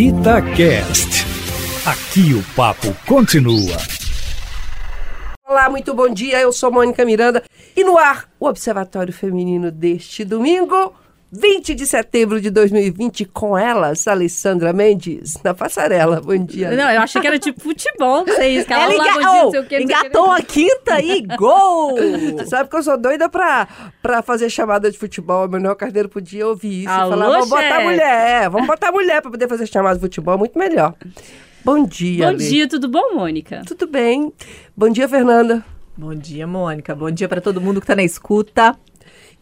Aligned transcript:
Itacast. 0.00 1.26
Aqui 1.84 2.32
o 2.32 2.42
papo 2.56 2.96
continua. 3.06 3.76
Olá, 5.46 5.68
muito 5.68 5.92
bom 5.92 6.08
dia. 6.08 6.40
Eu 6.40 6.54
sou 6.54 6.72
Mônica 6.72 7.04
Miranda 7.04 7.44
e 7.76 7.84
no 7.84 7.98
ar 7.98 8.26
o 8.40 8.46
Observatório 8.46 9.12
Feminino 9.12 9.70
deste 9.70 10.24
domingo, 10.24 10.94
20 11.32 11.76
de 11.76 11.86
setembro 11.86 12.40
de 12.40 12.50
2020, 12.50 13.24
com 13.26 13.56
elas, 13.56 14.08
Alessandra 14.08 14.72
Mendes, 14.72 15.38
na 15.44 15.54
passarela. 15.54 16.20
Bom 16.20 16.36
dia. 16.44 16.72
Não, 16.72 16.90
eu 16.90 17.00
achei 17.00 17.20
que 17.20 17.26
era 17.26 17.38
tipo 17.38 17.60
futebol, 17.60 18.24
não 18.26 18.34
sei 18.34 18.58
isso. 18.58 18.72
Ela 18.72 18.92
enga... 18.92 19.04
bom 19.04 19.20
dia, 19.20 19.44
oh, 19.44 19.50
sei 19.52 19.60
o 19.60 19.66
que, 19.66 19.78
engatou 19.80 20.30
a 20.32 20.42
quinta 20.42 21.00
e 21.00 21.22
gol! 21.36 21.96
Sabe 22.46 22.68
que 22.68 22.76
eu 22.76 22.82
sou 22.82 22.98
doida 22.98 23.28
pra, 23.28 23.68
pra 24.02 24.22
fazer 24.22 24.50
chamada 24.50 24.90
de 24.90 24.98
futebol. 24.98 25.46
O 25.46 25.50
Manuel 25.50 25.76
Carneiro 25.76 26.08
podia 26.08 26.48
ouvir 26.48 26.80
isso 26.80 26.90
Alô, 26.90 27.14
e 27.14 27.18
falar: 27.18 27.26
vamos 27.30 27.48
botar 27.48 27.62
chefe." 27.62 27.84
mulher, 27.84 28.42
é, 28.42 28.48
vamos 28.48 28.66
botar 28.66 28.90
mulher 28.90 29.22
pra 29.22 29.30
poder 29.30 29.48
fazer 29.48 29.66
chamada 29.66 29.94
de 29.94 30.00
futebol, 30.00 30.34
é 30.34 30.38
muito 30.38 30.58
melhor. 30.58 30.94
Bom 31.64 31.84
dia. 31.84 32.24
Bom 32.24 32.30
Ale. 32.30 32.38
dia, 32.38 32.68
tudo 32.68 32.88
bom, 32.88 33.14
Mônica? 33.14 33.62
Tudo 33.66 33.86
bem? 33.86 34.32
Bom 34.76 34.88
dia, 34.88 35.08
Fernanda. 35.08 35.64
Bom 35.96 36.14
dia, 36.14 36.46
Mônica. 36.46 36.94
Bom 36.94 37.10
dia 37.10 37.28
para 37.28 37.40
todo 37.40 37.60
mundo 37.60 37.80
que 37.80 37.86
tá 37.86 37.94
na 37.94 38.02
escuta. 38.02 38.76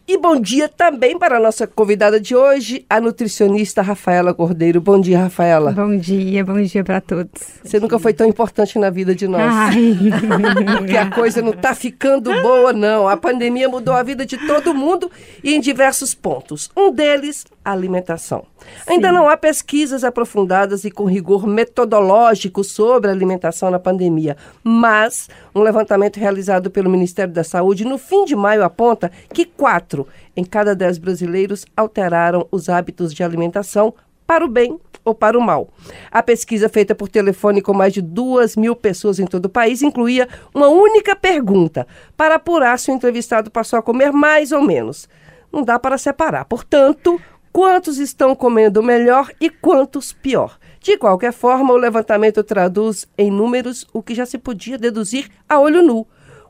E 0.09 0.17
bom 0.17 0.41
dia 0.41 0.67
também 0.67 1.19
para 1.19 1.37
a 1.37 1.39
nossa 1.39 1.67
convidada 1.67 2.19
de 2.19 2.35
hoje, 2.35 2.83
a 2.89 2.99
nutricionista 2.99 3.83
Rafaela 3.83 4.33
Cordeiro. 4.33 4.81
Bom 4.81 4.99
dia, 4.99 5.19
Rafaela. 5.19 5.71
Bom 5.71 5.95
dia, 5.95 6.43
bom 6.43 6.59
dia 6.59 6.83
para 6.83 6.99
todos. 6.99 7.29
Você 7.63 7.79
nunca 7.79 7.99
foi 7.99 8.11
tão 8.11 8.25
importante 8.25 8.79
na 8.79 8.89
vida 8.89 9.13
de 9.13 9.27
nós. 9.27 9.43
Ai, 9.43 9.99
Porque 10.79 10.97
a 10.97 11.11
coisa 11.11 11.43
não 11.43 11.53
tá 11.53 11.75
ficando 11.75 12.31
boa, 12.41 12.73
não. 12.73 13.07
A 13.07 13.15
pandemia 13.15 13.69
mudou 13.69 13.93
a 13.93 14.01
vida 14.01 14.25
de 14.25 14.35
todo 14.47 14.73
mundo 14.73 15.11
e 15.43 15.53
em 15.53 15.59
diversos 15.59 16.15
pontos. 16.15 16.71
Um 16.75 16.91
deles, 16.91 17.45
alimentação. 17.63 18.45
Ainda 18.87 19.11
não 19.11 19.29
há 19.29 19.37
pesquisas 19.37 20.03
aprofundadas 20.03 20.83
e 20.85 20.91
com 20.91 21.05
rigor 21.05 21.45
metodológico 21.47 22.63
sobre 22.63 23.09
a 23.09 23.13
alimentação 23.13 23.69
na 23.69 23.79
pandemia, 23.79 24.37
mas 24.63 25.29
um 25.53 25.61
levantamento 25.61 26.17
realizado 26.17 26.71
pelo 26.71 26.89
Ministério 26.89 27.33
da 27.33 27.43
Saúde 27.43 27.85
no 27.85 27.97
fim 27.97 28.25
de 28.25 28.35
maio 28.35 28.63
aponta 28.63 29.11
que 29.33 29.45
quatro 29.45 30.07
em 30.35 30.43
cada 30.43 30.75
dez 30.75 30.97
brasileiros 30.97 31.65
alteraram 31.75 32.47
os 32.51 32.69
hábitos 32.69 33.13
de 33.13 33.23
alimentação 33.23 33.93
para 34.25 34.45
o 34.45 34.47
bem 34.47 34.79
ou 35.03 35.15
para 35.15 35.37
o 35.37 35.41
mal. 35.41 35.69
A 36.11 36.21
pesquisa 36.21 36.69
feita 36.69 36.93
por 36.93 37.09
telefone 37.09 37.61
com 37.61 37.73
mais 37.73 37.93
de 37.93 38.01
duas 38.01 38.55
mil 38.55 38.75
pessoas 38.75 39.19
em 39.19 39.25
todo 39.25 39.45
o 39.45 39.49
país 39.49 39.81
incluía 39.81 40.27
uma 40.53 40.67
única 40.67 41.15
pergunta 41.15 41.87
para 42.15 42.35
apurar 42.35 42.77
se 42.77 42.91
o 42.91 42.93
entrevistado 42.93 43.49
passou 43.49 43.79
a 43.79 43.81
comer 43.81 44.11
mais 44.11 44.51
ou 44.51 44.61
menos. 44.61 45.09
Não 45.51 45.63
dá 45.63 45.79
para 45.79 45.97
separar. 45.97 46.45
Portanto, 46.45 47.19
quantos 47.51 47.97
estão 47.97 48.35
comendo 48.35 48.81
melhor 48.81 49.31
e 49.39 49.49
quantos 49.49 50.13
pior? 50.13 50.57
De 50.79 50.97
qualquer 50.97 51.33
forma, 51.33 51.73
o 51.73 51.77
levantamento 51.77 52.43
traduz 52.43 53.07
em 53.17 53.29
números 53.29 53.85
o 53.93 54.01
que 54.01 54.15
já 54.15 54.25
se 54.25 54.37
podia 54.37 54.77
deduzir 54.77 55.29
a 55.47 55.59
olho 55.59 55.81
nu. 55.81 56.07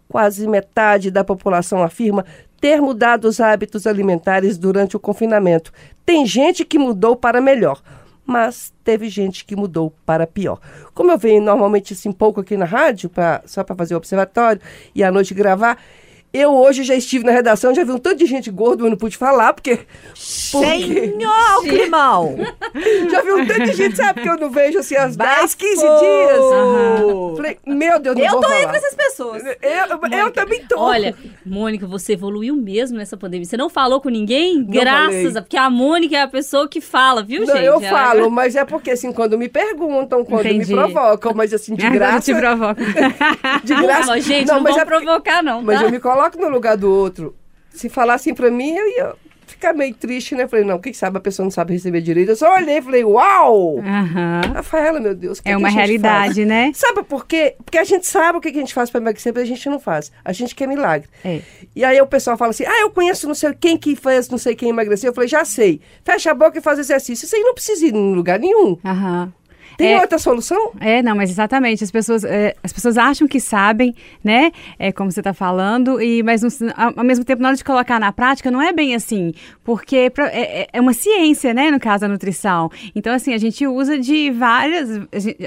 Quase 0.07 0.47
metade 0.47 1.09
da 1.09 1.23
população 1.23 1.83
afirma 1.83 2.25
ter 2.59 2.81
mudado 2.81 3.25
os 3.25 3.39
hábitos 3.39 3.87
alimentares 3.87 4.57
durante 4.57 4.95
o 4.95 4.99
confinamento. 4.99 5.71
Tem 6.05 6.25
gente 6.25 6.65
que 6.65 6.77
mudou 6.77 7.15
para 7.15 7.41
melhor, 7.41 7.81
mas 8.25 8.73
teve 8.83 9.09
gente 9.09 9.45
que 9.45 9.55
mudou 9.55 9.93
para 10.05 10.27
pior. 10.27 10.59
Como 10.93 11.11
eu 11.11 11.17
venho 11.17 11.41
normalmente 11.41 11.93
assim 11.93 12.11
pouco 12.11 12.41
aqui 12.41 12.55
na 12.57 12.65
rádio, 12.65 13.09
pra, 13.09 13.41
só 13.45 13.63
para 13.63 13.75
fazer 13.75 13.93
o 13.93 13.97
observatório 13.97 14.61
e 14.93 15.03
à 15.03 15.11
noite 15.11 15.33
gravar, 15.33 15.77
eu 16.31 16.53
hoje 16.53 16.83
já 16.83 16.95
estive 16.95 17.23
na 17.25 17.31
redação, 17.31 17.73
já 17.73 17.83
vi 17.83 17.91
um 17.91 17.97
tanto 17.97 18.17
de 18.17 18.25
gente 18.25 18.51
gorda, 18.51 18.83
mas 18.83 18.91
não 18.91 18.97
pude 18.97 19.17
falar, 19.17 19.53
porque. 19.53 19.77
porque 20.51 20.93
Senhor, 20.93 21.61
climão! 21.63 22.35
já 23.09 23.21
vi 23.21 23.31
um 23.31 23.45
tanto 23.47 23.63
de 23.63 23.73
gente, 23.73 23.95
sabe, 23.97 24.21
que 24.21 24.29
eu 24.29 24.37
não 24.37 24.49
vejo 24.49 24.79
assim 24.79 24.95
há 24.95 25.07
10, 25.07 25.55
15 25.55 25.83
Bafo! 25.83 25.99
dias. 25.99 26.39
Aham. 26.39 27.33
Falei, 27.35 27.57
meu 27.65 27.99
Deus, 27.99 28.15
não 28.15 28.23
Eu 28.23 28.31
vou 28.31 28.41
tô 28.41 28.47
falar. 28.47 28.61
entre 28.63 28.77
essas 28.77 28.93
pessoas. 28.95 29.43
Eu, 29.43 30.19
eu 30.19 30.31
também 30.31 30.63
tô. 30.67 30.79
Olha, 30.79 31.15
Mônica, 31.45 31.87
você 31.87 32.13
evoluiu 32.13 32.55
mesmo 32.55 32.97
nessa 32.97 33.17
pandemia. 33.17 33.45
Você 33.45 33.57
não 33.57 33.69
falou 33.69 33.99
com 34.01 34.09
ninguém? 34.09 34.63
Graças 34.63 35.15
falei. 35.23 35.37
a... 35.37 35.41
Porque 35.41 35.57
a 35.57 35.69
Mônica 35.69 36.15
é 36.15 36.21
a 36.21 36.27
pessoa 36.27 36.67
que 36.67 36.79
fala, 36.81 37.23
viu, 37.23 37.45
Não, 37.45 37.55
gente? 37.55 37.65
eu 37.65 37.81
Ela- 37.81 37.89
falo, 37.89 38.29
mas 38.31 38.55
é 38.55 38.63
porque 38.65 38.91
assim, 38.91 39.11
quando 39.11 39.37
me 39.37 39.49
perguntam, 39.49 40.23
quando 40.23 40.45
Entendi. 40.45 40.75
me 40.75 40.81
provocam, 40.81 41.33
mas 41.33 41.53
assim, 41.53 41.75
de 41.75 41.87
graça. 41.89 42.31
te 42.33 42.39
provoco. 42.39 42.81
De 43.63 43.73
Não, 43.73 43.81
graça. 43.83 44.07
mas, 44.07 44.23
gente, 44.25 44.47
não, 44.47 44.59
mas 44.59 44.73
vão 44.73 44.81
é 44.81 44.85
provocar, 44.85 45.41
não, 45.43 45.61
Mas 45.63 45.79
tá? 45.79 45.85
eu 45.85 45.91
me 45.91 45.99
coloco 45.99 46.18
no 46.39 46.49
lugar 46.49 46.75
do 46.77 46.89
outro. 46.91 47.35
Se 47.71 47.87
falar 47.89 48.15
assim 48.15 48.33
pra 48.33 48.49
mim, 48.49 48.71
eu 48.75 48.87
ia 48.89 49.15
ficar 49.45 49.73
meio 49.73 49.93
triste, 49.95 50.35
né? 50.35 50.47
Falei, 50.47 50.63
não, 50.63 50.79
quem 50.79 50.93
sabe 50.93 51.17
a 51.17 51.19
pessoa 51.19 51.43
não 51.43 51.51
sabe 51.51 51.73
receber 51.73 52.01
direito. 52.01 52.29
Eu 52.29 52.35
só 52.35 52.53
olhei 52.55 52.77
e 52.77 52.81
falei, 52.81 53.03
uau! 53.03 53.79
Aham. 53.79 54.41
Rafaela, 54.53 54.99
meu 54.99 55.15
Deus, 55.15 55.39
que 55.39 55.49
É 55.49 55.51
que 55.51 55.57
uma 55.57 55.69
realidade, 55.69 56.35
faz? 56.35 56.47
né? 56.47 56.71
Sabe 56.75 57.03
por 57.03 57.25
quê? 57.25 57.55
Porque 57.63 57.77
a 57.77 57.83
gente 57.83 58.05
sabe 58.07 58.37
o 58.37 58.41
que 58.41 58.49
a 58.49 58.53
gente 58.53 58.73
faz 58.73 58.89
pra 58.89 59.01
emagrecer, 59.01 59.33
mas 59.33 59.43
a 59.43 59.45
gente 59.47 59.67
não 59.69 59.79
faz. 59.79 60.11
A 60.23 60.31
gente 60.31 60.53
quer 60.53 60.67
milagre. 60.67 61.07
É. 61.25 61.41
E 61.75 61.83
aí 61.83 61.99
o 61.99 62.07
pessoal 62.07 62.37
fala 62.37 62.51
assim, 62.51 62.63
ah, 62.65 62.81
eu 62.81 62.91
conheço 62.91 63.27
não 63.27 63.35
sei 63.35 63.53
quem 63.53 63.77
que 63.77 63.95
fez 63.95 64.29
não 64.29 64.37
sei 64.37 64.55
quem 64.55 64.69
emagrecer. 64.69 65.09
Eu 65.09 65.13
falei, 65.13 65.27
já 65.27 65.43
sei. 65.43 65.81
Fecha 66.03 66.31
a 66.31 66.33
boca 66.33 66.57
e 66.57 66.61
faz 66.61 66.77
exercício. 66.79 67.25
Isso 67.25 67.35
aí 67.35 67.41
não 67.41 67.53
precisa 67.53 67.85
ir 67.85 67.93
em 67.95 68.13
lugar 68.13 68.39
nenhum. 68.39 68.77
Aham. 68.85 69.33
Tem 69.77 69.93
É. 69.93 70.01
outra 70.01 70.17
solução? 70.17 70.71
É, 70.79 71.01
não, 71.01 71.15
mas 71.15 71.29
exatamente. 71.29 71.83
As 71.83 71.91
pessoas, 71.91 72.23
é, 72.23 72.55
as 72.63 72.71
pessoas 72.73 72.97
acham 72.97 73.27
que 73.27 73.39
sabem, 73.39 73.95
né? 74.23 74.51
É 74.77 74.91
como 74.91 75.11
você 75.11 75.19
está 75.21 75.33
falando, 75.33 76.01
e, 76.01 76.21
mas 76.23 76.41
não- 76.41 76.73
ao, 76.97 77.03
mesmo 77.03 77.23
tempo, 77.23 77.41
na 77.41 77.49
hora 77.49 77.57
de 77.57 77.63
colocar 77.63 77.99
na 77.99 78.11
prática, 78.11 78.51
não 78.51 78.61
é 78.61 78.71
bem 78.73 78.95
assim. 78.95 79.33
Porque 79.63 80.09
pra- 80.09 80.27
é, 80.27 80.61
é- 80.61 80.67
é 80.73 80.81
uma 80.81 80.93
ciência, 80.93 81.53
né? 81.53 81.71
No 81.71 81.79
caso 81.79 82.01
da 82.01 82.07
nutrição. 82.07 82.69
Então, 82.95 83.13
assim, 83.13 83.33
a 83.33 83.37
gente 83.37 83.65
usa 83.67 83.97
de 83.97 84.31
várias, 84.31 84.89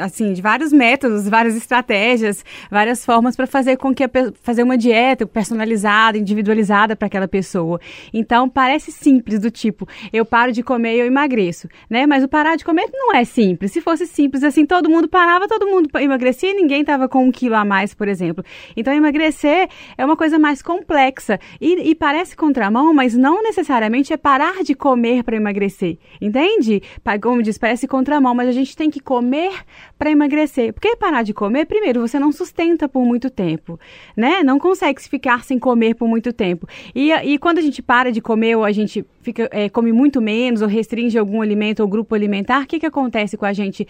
assim, 0.01 0.33
de 0.33 0.41
vários 0.43 0.73
métodos, 0.73 1.29
várias 1.29 1.57
estratégias, 1.57 2.45
várias 2.71 3.05
formas 3.05 3.37
para 3.37 3.47
fazer 3.47 3.77
com 3.77 3.95
que 3.95 4.05
a, 4.05 4.11
fazer 4.43 4.63
uma 4.63 4.77
dieta 4.79 5.27
personalizada, 5.27 6.17
individualizada 6.19 6.97
para 6.97 7.07
aquela 7.07 7.29
pessoa. 7.29 7.81
Então, 8.13 8.49
parece 8.49 8.91
simples, 8.93 9.39
do 9.41 9.51
tipo, 9.51 9.87
eu 10.13 10.25
paro 10.25 10.53
de 10.53 10.63
comer 10.63 10.97
e 10.97 11.01
eu 11.01 11.07
emagreço, 11.07 11.69
né? 11.89 12.07
Mas 12.07 12.25
o 12.25 12.29
parar 12.29 12.57
de 12.57 12.65
comer 12.65 12.89
não 12.93 13.15
é 13.15 13.25
simples. 13.25 13.73
Se 13.73 13.81
fosse 13.81 14.07
simples 14.13 14.45
assim, 14.45 14.65
todo 14.65 14.89
mundo 14.89 15.09
parava, 15.09 15.49
todo 15.49 15.67
mundo 15.67 15.89
emagrecia 15.99 16.51
e 16.51 16.55
ninguém 16.55 16.83
estava 16.83 17.09
com 17.09 17.25
um 17.25 17.33
quilo 17.33 17.57
a 17.57 17.65
mais, 17.65 17.95
por 17.95 18.09
exemplo. 18.09 18.45
Então, 18.77 18.93
emagrecer 18.93 19.69
é 19.97 20.05
uma 20.05 20.17
coisa 20.17 20.39
mais 20.39 20.63
complexa 20.63 21.41
e, 21.61 21.91
e 21.91 21.95
parece 21.95 22.37
contramão, 22.37 22.93
mas 22.95 23.15
não 23.15 23.43
necessariamente 23.43 24.13
é 24.13 24.17
parar 24.17 24.63
de 24.63 24.75
comer 24.75 25.25
para 25.25 25.37
emagrecer, 25.37 25.99
entende? 26.21 26.83
Como 27.23 27.43
diz, 27.43 27.59
parece 27.59 27.89
contramão, 27.89 28.35
mas 28.35 28.49
a 28.49 28.53
gente 28.53 28.77
tem 28.77 28.91
que 28.91 29.01
comer 29.01 29.53
para 29.99 30.11
emagrecer. 30.11 30.73
Porque 30.73 30.97
parar 30.97 31.23
de 31.23 31.33
comer, 31.33 31.67
primeiro, 31.67 32.01
você 32.01 32.19
não 32.19 32.33
sustenta 32.33 32.89
por 32.89 33.05
muito 33.05 33.31
tempo, 33.31 33.79
né? 34.17 34.43
Não 34.43 34.59
consegue 34.59 35.01
ficar 35.03 35.45
sem 35.45 35.59
comer 35.59 35.95
por 35.95 36.09
muito 36.09 36.33
tempo. 36.33 36.69
E, 36.95 37.13
e 37.13 37.39
quando 37.39 37.59
a 37.59 37.63
gente 37.63 37.83
para 37.83 38.13
de 38.13 38.21
comer 38.21 38.57
ou 38.57 38.65
a 38.65 38.73
gente 38.73 39.05
fica, 39.23 39.49
é, 39.53 39.69
come 39.69 39.93
muito 39.93 40.21
menos 40.21 40.63
ou 40.63 40.69
restringe 40.69 41.17
algum 41.17 41.41
alimento 41.41 41.81
ou 41.81 41.89
grupo 41.89 42.15
alimentar, 42.15 42.63
o 42.63 42.67
que, 42.67 42.79
que 42.79 42.87
acontece 42.87 43.37
com 43.37 43.47
a 43.47 43.53
gente? 43.53 43.87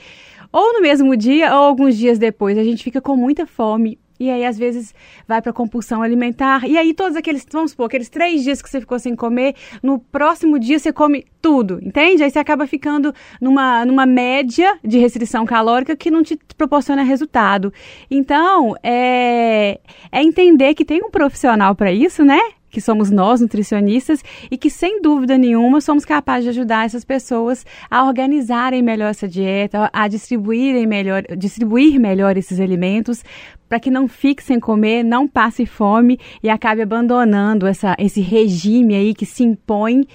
Ou 0.53 0.75
no 0.75 0.83
mesmo 0.83 1.17
dia 1.17 1.55
ou 1.57 1.65
alguns 1.65 1.97
dias 1.97 2.19
depois, 2.19 2.59
a 2.59 2.65
gente 2.65 2.85
fica 2.85 3.01
com 3.01 3.17
muita 3.17 3.47
fome. 3.47 3.99
E 4.23 4.31
aí, 4.31 4.45
às 4.45 4.57
vezes, 4.57 4.95
vai 5.27 5.43
para 5.43 5.53
compulsão 5.53 6.01
alimentar. 6.01 6.65
E 6.65 6.79
aí, 6.79 6.95
todos 6.95 7.17
aqueles, 7.17 7.45
vamos 7.51 7.73
supor, 7.73 7.87
aqueles 7.87 8.09
três 8.09 8.45
dias 8.45 8.63
que 8.63 8.71
você 8.71 8.79
ficou 8.79 8.97
sem 8.97 9.17
comer, 9.17 9.57
no 9.83 9.99
próximo 9.99 10.61
dia 10.61 10.79
você 10.79 10.93
come 10.93 11.27
tudo, 11.41 11.81
entende? 11.83 12.23
Aí 12.23 12.31
você 12.31 12.39
acaba 12.39 12.65
ficando 12.65 13.13
numa, 13.41 13.85
numa 13.85 14.07
média 14.07 14.79
de 14.85 14.97
restrição 14.97 15.45
calórica 15.45 15.97
que 15.97 16.09
não 16.09 16.23
te 16.23 16.39
proporciona 16.57 17.03
resultado. 17.03 17.73
Então, 18.09 18.77
é, 18.81 19.81
é 20.13 20.23
entender 20.23 20.75
que 20.75 20.85
tem 20.85 21.03
um 21.03 21.11
profissional 21.11 21.75
para 21.75 21.91
isso, 21.91 22.25
né? 22.25 22.39
Que 22.73 22.81
somos 22.81 23.11
nós, 23.11 23.41
nutricionistas, 23.41 24.21
e 24.51 24.57
que, 24.57 24.71
sem 24.71 25.01
dúvida 25.01 25.37
nenhuma, 25.39 25.81
somos 25.81 26.05
capazes 26.05 26.45
de 26.45 26.49
ajudar 26.51 26.87
essas 26.87 27.05
pessoas 27.05 27.65
a 27.91 28.05
organizarem 28.05 28.83
melhor 28.83 29.11
essa 29.11 29.29
dieta, 29.29 29.89
a 29.93 30.09
distribuírem 30.09 30.87
melhor, 30.87 31.23
distribuir 31.37 32.01
melhor 32.01 32.37
esses 32.37 32.59
alimentos, 32.59 33.23
para 33.69 33.79
que 33.79 33.91
não 33.91 34.09
fique 34.09 34.43
sem 34.43 34.59
comer, 34.59 35.03
não 35.05 35.29
passe 35.29 35.67
fome 35.67 36.19
e 36.43 36.49
acabe 36.49 36.83
abandonando 36.83 37.67
essa, 37.67 37.95
esse 37.99 38.21
regime 38.23 38.95
aí 38.95 39.15
que 39.15 39.27
se 39.27 39.45
impõe 39.45 40.07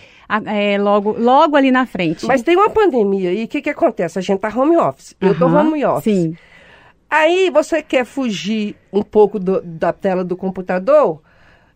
é, 0.46 0.78
logo, 0.80 1.16
logo 1.18 1.56
ali 1.56 1.72
na 1.72 1.86
frente. 1.86 2.26
Mas 2.26 2.42
tem 2.42 2.56
uma 2.56 2.70
pandemia 2.70 3.31
e 3.34 3.44
o 3.46 3.48
que, 3.48 3.62
que 3.62 3.70
acontece? 3.70 4.18
A 4.20 4.22
gente 4.22 4.40
tá 4.40 4.50
home 4.50 4.76
office. 4.78 5.16
Eu 5.22 5.38
tô 5.38 5.46
home 5.48 5.86
office. 5.86 6.04
Sim. 6.04 6.36
Aí 7.10 7.50
você 7.50 7.81
quer 7.81 8.04
fugir 8.06 8.76
um 8.92 9.02
pouco 9.02 9.40
do- 9.40 9.62
da 9.62 9.94
tela 9.94 10.24
do 10.24 10.36
computador. 10.36 11.22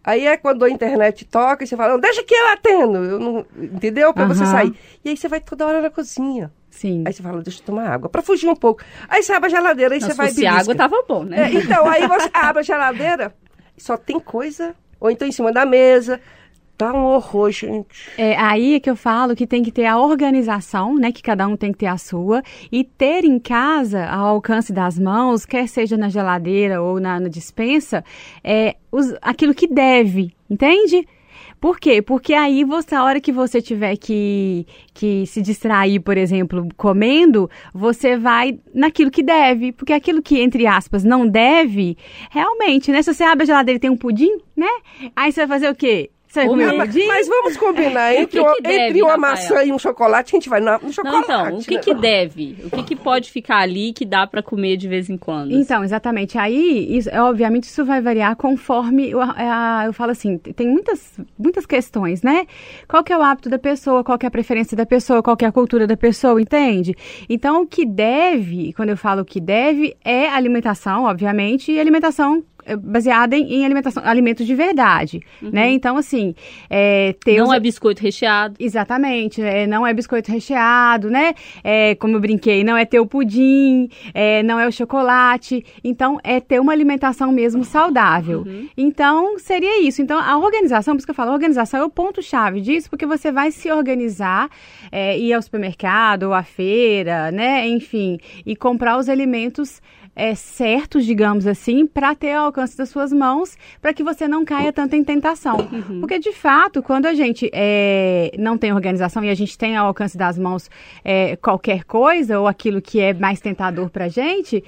Aí 0.03 0.25
é 0.25 0.35
quando 0.35 0.65
a 0.65 0.69
internet 0.69 1.25
toca 1.25 1.63
e 1.63 1.67
você 1.67 1.77
fala, 1.77 1.93
não, 1.93 1.99
deixa 1.99 2.23
que 2.23 2.33
eu 2.33 2.47
atendo. 2.49 2.97
Eu 2.97 3.19
não, 3.19 3.45
entendeu? 3.55 4.13
Pra 4.13 4.25
você 4.25 4.43
Aham. 4.43 4.51
sair. 4.51 4.73
E 5.05 5.09
aí 5.09 5.17
você 5.17 5.27
vai 5.27 5.39
toda 5.39 5.65
hora 5.65 5.81
na 5.81 5.89
cozinha. 5.89 6.51
Sim. 6.71 7.03
Aí 7.05 7.13
você 7.13 7.21
fala, 7.21 7.41
deixa 7.43 7.59
eu 7.61 7.65
tomar 7.65 7.87
água. 7.87 8.09
Pra 8.09 8.21
fugir 8.21 8.47
um 8.49 8.55
pouco. 8.55 8.81
Aí 9.07 9.21
você 9.21 9.31
abre 9.33 9.47
a 9.47 9.49
geladeira 9.51 9.95
e 9.95 10.01
você 10.01 10.13
vai 10.13 10.33
belisca. 10.33 10.59
água, 10.59 10.75
tava 10.75 11.03
bom, 11.07 11.23
né? 11.23 11.49
É, 11.49 11.53
então, 11.53 11.87
aí 11.87 12.07
você 12.07 12.29
abre 12.33 12.61
a 12.61 12.63
geladeira, 12.63 13.35
só 13.77 13.95
tem 13.95 14.19
coisa, 14.19 14.75
ou 14.99 15.11
então 15.11 15.27
em 15.27 15.31
cima 15.31 15.51
da 15.51 15.65
mesa, 15.65 16.19
Tá 16.81 16.91
um 16.95 17.05
horror, 17.05 17.51
gente. 17.51 18.09
É 18.17 18.35
aí 18.35 18.73
é 18.73 18.79
que 18.79 18.89
eu 18.89 18.95
falo 18.95 19.35
que 19.35 19.45
tem 19.45 19.61
que 19.61 19.71
ter 19.71 19.85
a 19.85 19.99
organização, 19.99 20.95
né? 20.95 21.11
Que 21.11 21.21
cada 21.21 21.47
um 21.47 21.55
tem 21.55 21.71
que 21.71 21.77
ter 21.77 21.85
a 21.85 21.95
sua. 21.95 22.41
E 22.71 22.83
ter 22.83 23.23
em 23.23 23.37
casa, 23.37 24.03
ao 24.07 24.29
alcance 24.29 24.73
das 24.73 24.97
mãos, 24.97 25.45
quer 25.45 25.67
seja 25.67 25.95
na 25.95 26.09
geladeira 26.09 26.81
ou 26.81 26.99
na, 26.99 27.19
na 27.19 27.29
dispensa, 27.29 28.03
é, 28.43 28.77
os, 28.91 29.13
aquilo 29.21 29.53
que 29.53 29.67
deve, 29.67 30.33
entende? 30.49 31.07
Por 31.59 31.79
quê? 31.79 32.01
Porque 32.01 32.33
aí 32.33 32.63
você, 32.63 32.95
a 32.95 33.03
hora 33.03 33.21
que 33.21 33.31
você 33.31 33.61
tiver 33.61 33.95
que, 33.95 34.65
que 34.91 35.27
se 35.27 35.39
distrair, 35.39 35.99
por 35.99 36.17
exemplo, 36.17 36.67
comendo, 36.75 37.47
você 37.71 38.17
vai 38.17 38.59
naquilo 38.73 39.11
que 39.11 39.21
deve. 39.21 39.71
Porque 39.71 39.93
aquilo 39.93 40.19
que, 40.19 40.39
entre 40.39 40.65
aspas, 40.65 41.03
não 41.03 41.27
deve, 41.27 41.95
realmente, 42.31 42.91
né? 42.91 43.03
Se 43.03 43.13
você 43.13 43.23
abre 43.23 43.43
a 43.43 43.45
geladeira 43.45 43.77
e 43.77 43.79
tem 43.79 43.91
um 43.91 43.97
pudim, 43.97 44.35
né? 44.57 44.71
Aí 45.15 45.31
você 45.31 45.45
vai 45.45 45.59
fazer 45.59 45.69
o 45.69 45.75
quê? 45.75 46.09
Mas, 47.07 47.27
vamos 47.27 47.57
combinar, 47.57 48.11
O 48.13 48.15
que 48.15 48.21
entre, 48.21 48.39
que 48.39 48.39
uma, 48.39 48.55
deve, 48.61 48.83
entre 48.89 49.01
uma 49.01 49.11
Rafael? 49.11 49.31
maçã 49.31 49.63
e 49.65 49.71
um 49.71 49.77
chocolate, 49.79 50.33
a 50.33 50.37
gente 50.37 50.49
vai 50.49 50.59
no, 50.61 50.71
no 50.79 50.91
chocolate. 50.93 51.27
Não, 51.27 51.45
então, 51.47 51.57
o 51.57 51.61
que 51.63 51.75
né? 51.75 51.79
que 51.81 51.93
deve? 51.93 52.55
O 52.63 52.69
que 52.69 52.83
que 52.83 52.95
pode 52.95 53.31
ficar 53.31 53.57
ali 53.57 53.91
que 53.93 54.05
dá 54.05 54.25
pra 54.25 54.41
comer 54.41 54.77
de 54.77 54.87
vez 54.87 55.09
em 55.09 55.17
quando? 55.17 55.51
Então, 55.51 55.83
exatamente. 55.83 56.37
Aí, 56.37 56.97
isso, 56.97 57.09
é, 57.09 57.21
obviamente, 57.21 57.63
isso 57.63 57.83
vai 57.83 58.01
variar 58.01 58.35
conforme. 58.35 59.09
Eu, 59.11 59.19
a- 59.21 59.83
eu 59.85 59.93
falo 59.93 60.11
assim, 60.11 60.37
tem 60.37 60.67
muitas, 60.67 61.19
muitas 61.37 61.65
questões, 61.65 62.21
né? 62.23 62.45
Qual 62.87 63.03
que 63.03 63.11
é 63.11 63.17
o 63.17 63.21
hábito 63.21 63.49
da 63.49 63.59
pessoa, 63.59 64.03
qual 64.03 64.17
que 64.17 64.25
é 64.25 64.29
a 64.29 64.31
preferência 64.31 64.75
da 64.77 64.85
pessoa, 64.85 65.21
qual 65.21 65.35
que 65.35 65.43
é 65.45 65.47
a 65.47 65.51
cultura 65.51 65.85
da 65.85 65.97
pessoa, 65.97 66.41
entende? 66.41 66.95
Então, 67.29 67.63
o 67.63 67.67
que 67.67 67.85
deve, 67.85 68.73
quando 68.73 68.89
eu 68.89 68.97
falo 68.97 69.21
o 69.21 69.25
que 69.25 69.39
deve, 69.39 69.95
é 70.03 70.27
alimentação, 70.29 71.03
obviamente, 71.03 71.71
e 71.71 71.79
alimentação 71.79 72.37
é, 72.37 72.41
baseada 72.81 73.35
em, 73.37 73.53
em 73.55 73.65
alimentação, 73.65 74.03
alimentos 74.05 74.45
de 74.45 74.55
verdade, 74.55 75.21
né? 75.41 75.69
Então, 75.71 75.97
assim, 75.97 76.33
é, 76.69 77.13
ter 77.23 77.37
Não 77.37 77.47
os- 77.49 77.53
é 77.53 77.59
biscoito 77.59 78.01
recheado. 78.01 78.55
Exatamente, 78.59 79.41
é, 79.41 79.65
não 79.67 79.85
é 79.85 79.93
biscoito 79.93 80.31
recheado, 80.31 81.09
né? 81.09 81.33
É, 81.63 81.95
como 81.95 82.15
eu 82.15 82.19
brinquei, 82.19 82.63
não 82.63 82.77
é 82.77 82.85
ter 82.85 82.99
o 82.99 83.05
pudim, 83.05 83.89
é, 84.13 84.43
não 84.43 84.59
é 84.59 84.67
o 84.67 84.71
chocolate. 84.71 85.63
Então, 85.83 86.19
é 86.23 86.39
ter 86.39 86.59
uma 86.59 86.71
alimentação 86.71 87.31
mesmo 87.31 87.63
saudável. 87.63 88.45
Então, 88.77 89.37
seria 89.39 89.81
isso. 89.81 90.01
Então, 90.01 90.19
a 90.19 90.37
organização, 90.37 90.93
por 90.93 90.99
isso 90.99 91.07
que 91.07 91.11
eu 91.11 91.15
falo, 91.15 91.31
a 91.31 91.33
organização 91.33 91.79
é 91.81 91.83
o 91.83 91.89
ponto-chave 91.89 92.61
disso, 92.61 92.89
porque 92.89 93.05
você 93.05 93.31
vai 93.31 93.51
se 93.51 93.71
organizar, 93.71 94.49
é, 94.91 95.17
ir 95.17 95.33
ao 95.33 95.41
supermercado 95.41 96.23
ou 96.23 96.33
à 96.33 96.43
feira, 96.43 97.31
né? 97.31 97.67
Enfim, 97.67 98.17
e 98.45 98.55
comprar 98.55 98.97
os 98.97 99.09
alimentos 99.09 99.81
é, 100.15 100.35
certos, 100.35 101.05
digamos 101.05 101.47
assim, 101.47 101.85
para 101.85 102.13
ter 102.15 102.33
ao 102.33 102.45
alcance 102.45 102.77
das 102.77 102.89
suas 102.89 103.11
mãos, 103.11 103.57
para 103.81 103.93
que 103.93 104.03
você 104.03 104.27
não 104.27 104.43
caia 104.43 104.71
tanto 104.73 104.95
em 104.95 105.03
tentação. 105.03 105.57
Porque, 105.99 106.19
de 106.19 106.33
fato, 106.33 106.83
quando 106.83 107.05
a 107.05 107.13
gente 107.13 107.49
é, 107.53 108.31
não 108.37 108.57
tem 108.57 108.73
organização 108.73 109.23
e 109.23 109.29
a 109.29 109.35
gente 109.35 109.57
tem 109.57 109.75
ao 109.75 109.87
alcance 109.87 110.17
das 110.17 110.37
mãos 110.37 110.69
é, 111.03 111.35
qualquer 111.37 111.83
coisa 111.83 112.39
ou 112.39 112.47
aquilo 112.47 112.81
que 112.81 112.99
é 112.99 113.13
mais 113.13 113.39
tentador 113.39 113.89
para 113.89 114.07
gente, 114.07 114.63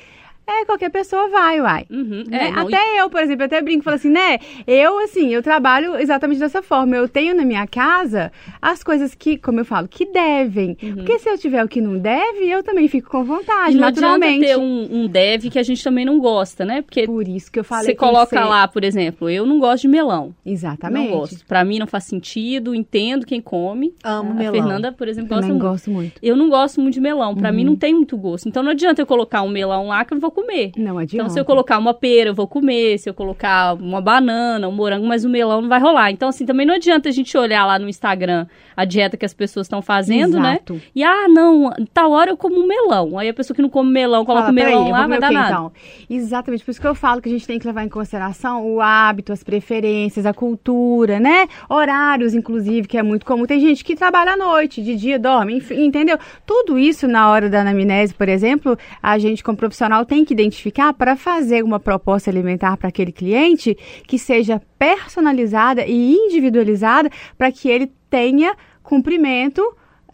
é, 0.47 0.65
qualquer 0.65 0.89
pessoa 0.89 1.29
vai, 1.29 1.59
uai. 1.61 1.85
Uhum. 1.89 2.23
Né? 2.27 2.47
É, 2.47 2.51
não, 2.51 2.69
e- 2.69 2.73
Até 2.75 3.01
eu, 3.01 3.09
por 3.09 3.21
exemplo, 3.21 3.43
eu 3.43 3.45
até 3.47 3.61
brinco, 3.61 3.83
falo 3.83 3.95
assim, 3.95 4.09
né? 4.09 4.39
Eu, 4.67 4.99
assim, 4.99 5.29
eu 5.33 5.41
trabalho 5.41 5.95
exatamente 5.95 6.39
dessa 6.39 6.61
forma. 6.61 6.95
Eu 6.95 7.07
tenho 7.07 7.35
na 7.35 7.45
minha 7.45 7.65
casa 7.67 8.31
as 8.61 8.83
coisas 8.83 9.15
que, 9.15 9.37
como 9.37 9.59
eu 9.59 9.65
falo, 9.65 9.87
que 9.87 10.05
devem. 10.05 10.75
Porque 10.75 11.17
se 11.19 11.29
eu 11.29 11.37
tiver 11.37 11.63
o 11.63 11.67
que 11.67 11.79
não 11.81 11.97
deve, 11.97 12.49
eu 12.49 12.61
também 12.63 12.87
fico 12.87 13.09
com 13.09 13.23
vontade, 13.23 13.71
Uhum. 13.71 13.77
E 13.77 13.81
não 13.81 13.87
adianta 13.87 14.07
naturalmente. 14.17 14.45
ter 14.45 14.57
um, 14.57 14.87
um 15.03 15.07
deve 15.07 15.49
que 15.49 15.57
a 15.59 15.63
gente 15.63 15.83
também 15.83 16.05
não 16.05 16.19
gosta, 16.19 16.65
né? 16.65 16.81
Porque 16.81 17.05
Por 17.05 17.27
isso 17.27 17.51
que 17.51 17.59
eu 17.59 17.63
falei 17.63 17.85
você 17.85 17.95
coloca 17.95 18.37
ser- 18.37 18.43
lá, 18.45 18.67
por 18.67 18.83
exemplo, 18.83 19.29
eu 19.29 19.45
não 19.45 19.59
gosto 19.59 19.83
de 19.83 19.87
melão. 19.87 20.33
Exatamente. 20.45 21.09
Não 21.09 21.19
gosto. 21.19 21.45
Pra 21.45 21.63
mim 21.63 21.79
não 21.79 21.87
faz 21.87 22.03
sentido, 22.05 22.73
entendo 22.75 23.25
quem 23.25 23.41
come. 23.41 23.93
Amo 24.03 24.31
a 24.31 24.33
melão. 24.33 24.53
Fernanda, 24.53 24.91
por 24.91 25.07
exemplo, 25.07 25.29
gosta 25.29 25.41
Também 25.41 25.57
muito. 25.57 25.69
gosto 25.71 25.91
muito. 25.91 26.13
Eu 26.21 26.35
não 26.35 26.49
gosto 26.49 26.81
muito 26.81 26.93
de 26.93 27.01
melão. 27.01 27.35
Pra 27.35 27.51
mim 27.51 27.63
não 27.63 27.75
tem 27.75 27.93
muito 27.93 28.17
gosto. 28.17 28.47
Então 28.47 28.61
não 28.63 28.71
adianta 28.71 29.01
eu 29.01 29.05
colocar 29.05 29.41
um 29.41 29.49
melão 29.49 29.87
lá 29.87 30.03
que 30.05 30.13
eu 30.13 30.15
não 30.15 30.21
vou 30.21 30.31
comer. 30.33 30.71
Não 30.77 30.97
adianta. 30.97 31.15
Então, 31.23 31.29
se 31.29 31.39
eu 31.39 31.45
colocar 31.45 31.77
uma 31.77 31.93
pera, 31.93 32.29
eu 32.29 32.33
vou 32.33 32.47
comer. 32.47 32.97
Se 32.97 33.09
eu 33.09 33.13
colocar 33.13 33.73
uma 33.75 34.01
banana, 34.01 34.67
um 34.67 34.71
morango, 34.71 35.05
mas 35.05 35.23
o 35.23 35.29
melão 35.29 35.61
não 35.61 35.69
vai 35.69 35.79
rolar. 35.79 36.11
Então, 36.11 36.29
assim, 36.29 36.45
também 36.45 36.65
não 36.65 36.75
adianta 36.75 37.09
a 37.09 37.11
gente 37.11 37.37
olhar 37.37 37.65
lá 37.65 37.79
no 37.79 37.87
Instagram 37.87 38.47
a 38.75 38.85
dieta 38.85 39.15
que 39.15 39.25
as 39.25 39.33
pessoas 39.33 39.65
estão 39.65 39.81
fazendo, 39.81 40.37
Exato. 40.37 40.73
né? 40.73 40.81
E, 40.95 41.03
ah, 41.03 41.27
não, 41.27 41.71
tal 41.93 42.11
hora 42.11 42.31
eu 42.31 42.37
como 42.37 42.59
um 42.59 42.67
melão. 42.67 43.17
Aí 43.17 43.29
a 43.29 43.33
pessoa 43.33 43.55
que 43.55 43.61
não 43.61 43.69
come 43.69 43.91
melão, 43.91 44.25
coloca 44.25 44.49
o 44.49 44.53
melão 44.53 44.87
eu 44.87 44.91
lá, 44.91 45.07
vai 45.07 45.19
dar 45.19 45.27
quê, 45.29 45.33
nada. 45.33 45.49
então? 45.49 45.71
Exatamente, 46.09 46.63
por 46.65 46.71
isso 46.71 46.81
que 46.81 46.87
eu 46.87 46.95
falo 46.95 47.21
que 47.21 47.29
a 47.29 47.31
gente 47.31 47.45
tem 47.45 47.59
que 47.59 47.67
levar 47.67 47.83
em 47.83 47.89
consideração 47.89 48.65
o 48.65 48.81
hábito, 48.81 49.31
as 49.31 49.43
preferências, 49.43 50.25
a 50.25 50.33
cultura, 50.33 51.19
né? 51.19 51.47
Horários, 51.69 52.33
inclusive, 52.33 52.87
que 52.87 52.97
é 52.97 53.03
muito 53.03 53.25
comum. 53.25 53.45
Tem 53.45 53.59
gente 53.59 53.83
que 53.83 53.95
trabalha 53.95 54.33
à 54.33 54.37
noite, 54.37 54.81
de 54.81 54.95
dia 54.95 55.19
dorme, 55.19 55.57
enfim, 55.57 55.85
entendeu? 55.85 56.17
Tudo 56.45 56.77
isso 56.77 57.07
na 57.07 57.29
hora 57.29 57.49
da 57.49 57.61
anamnese, 57.61 58.13
por 58.13 58.27
exemplo, 58.27 58.77
a 59.01 59.17
gente 59.17 59.43
como 59.43 59.57
profissional 59.57 60.05
tem 60.05 60.22
que 60.25 60.33
identificar 60.33 60.93
para 60.93 61.15
fazer 61.15 61.63
uma 61.63 61.79
proposta 61.79 62.29
alimentar 62.29 62.77
para 62.77 62.89
aquele 62.89 63.11
cliente 63.11 63.77
que 64.07 64.17
seja 64.17 64.61
personalizada 64.77 65.85
e 65.85 66.13
individualizada 66.13 67.09
para 67.37 67.51
que 67.51 67.69
ele 67.69 67.91
tenha 68.09 68.55
cumprimento 68.81 69.61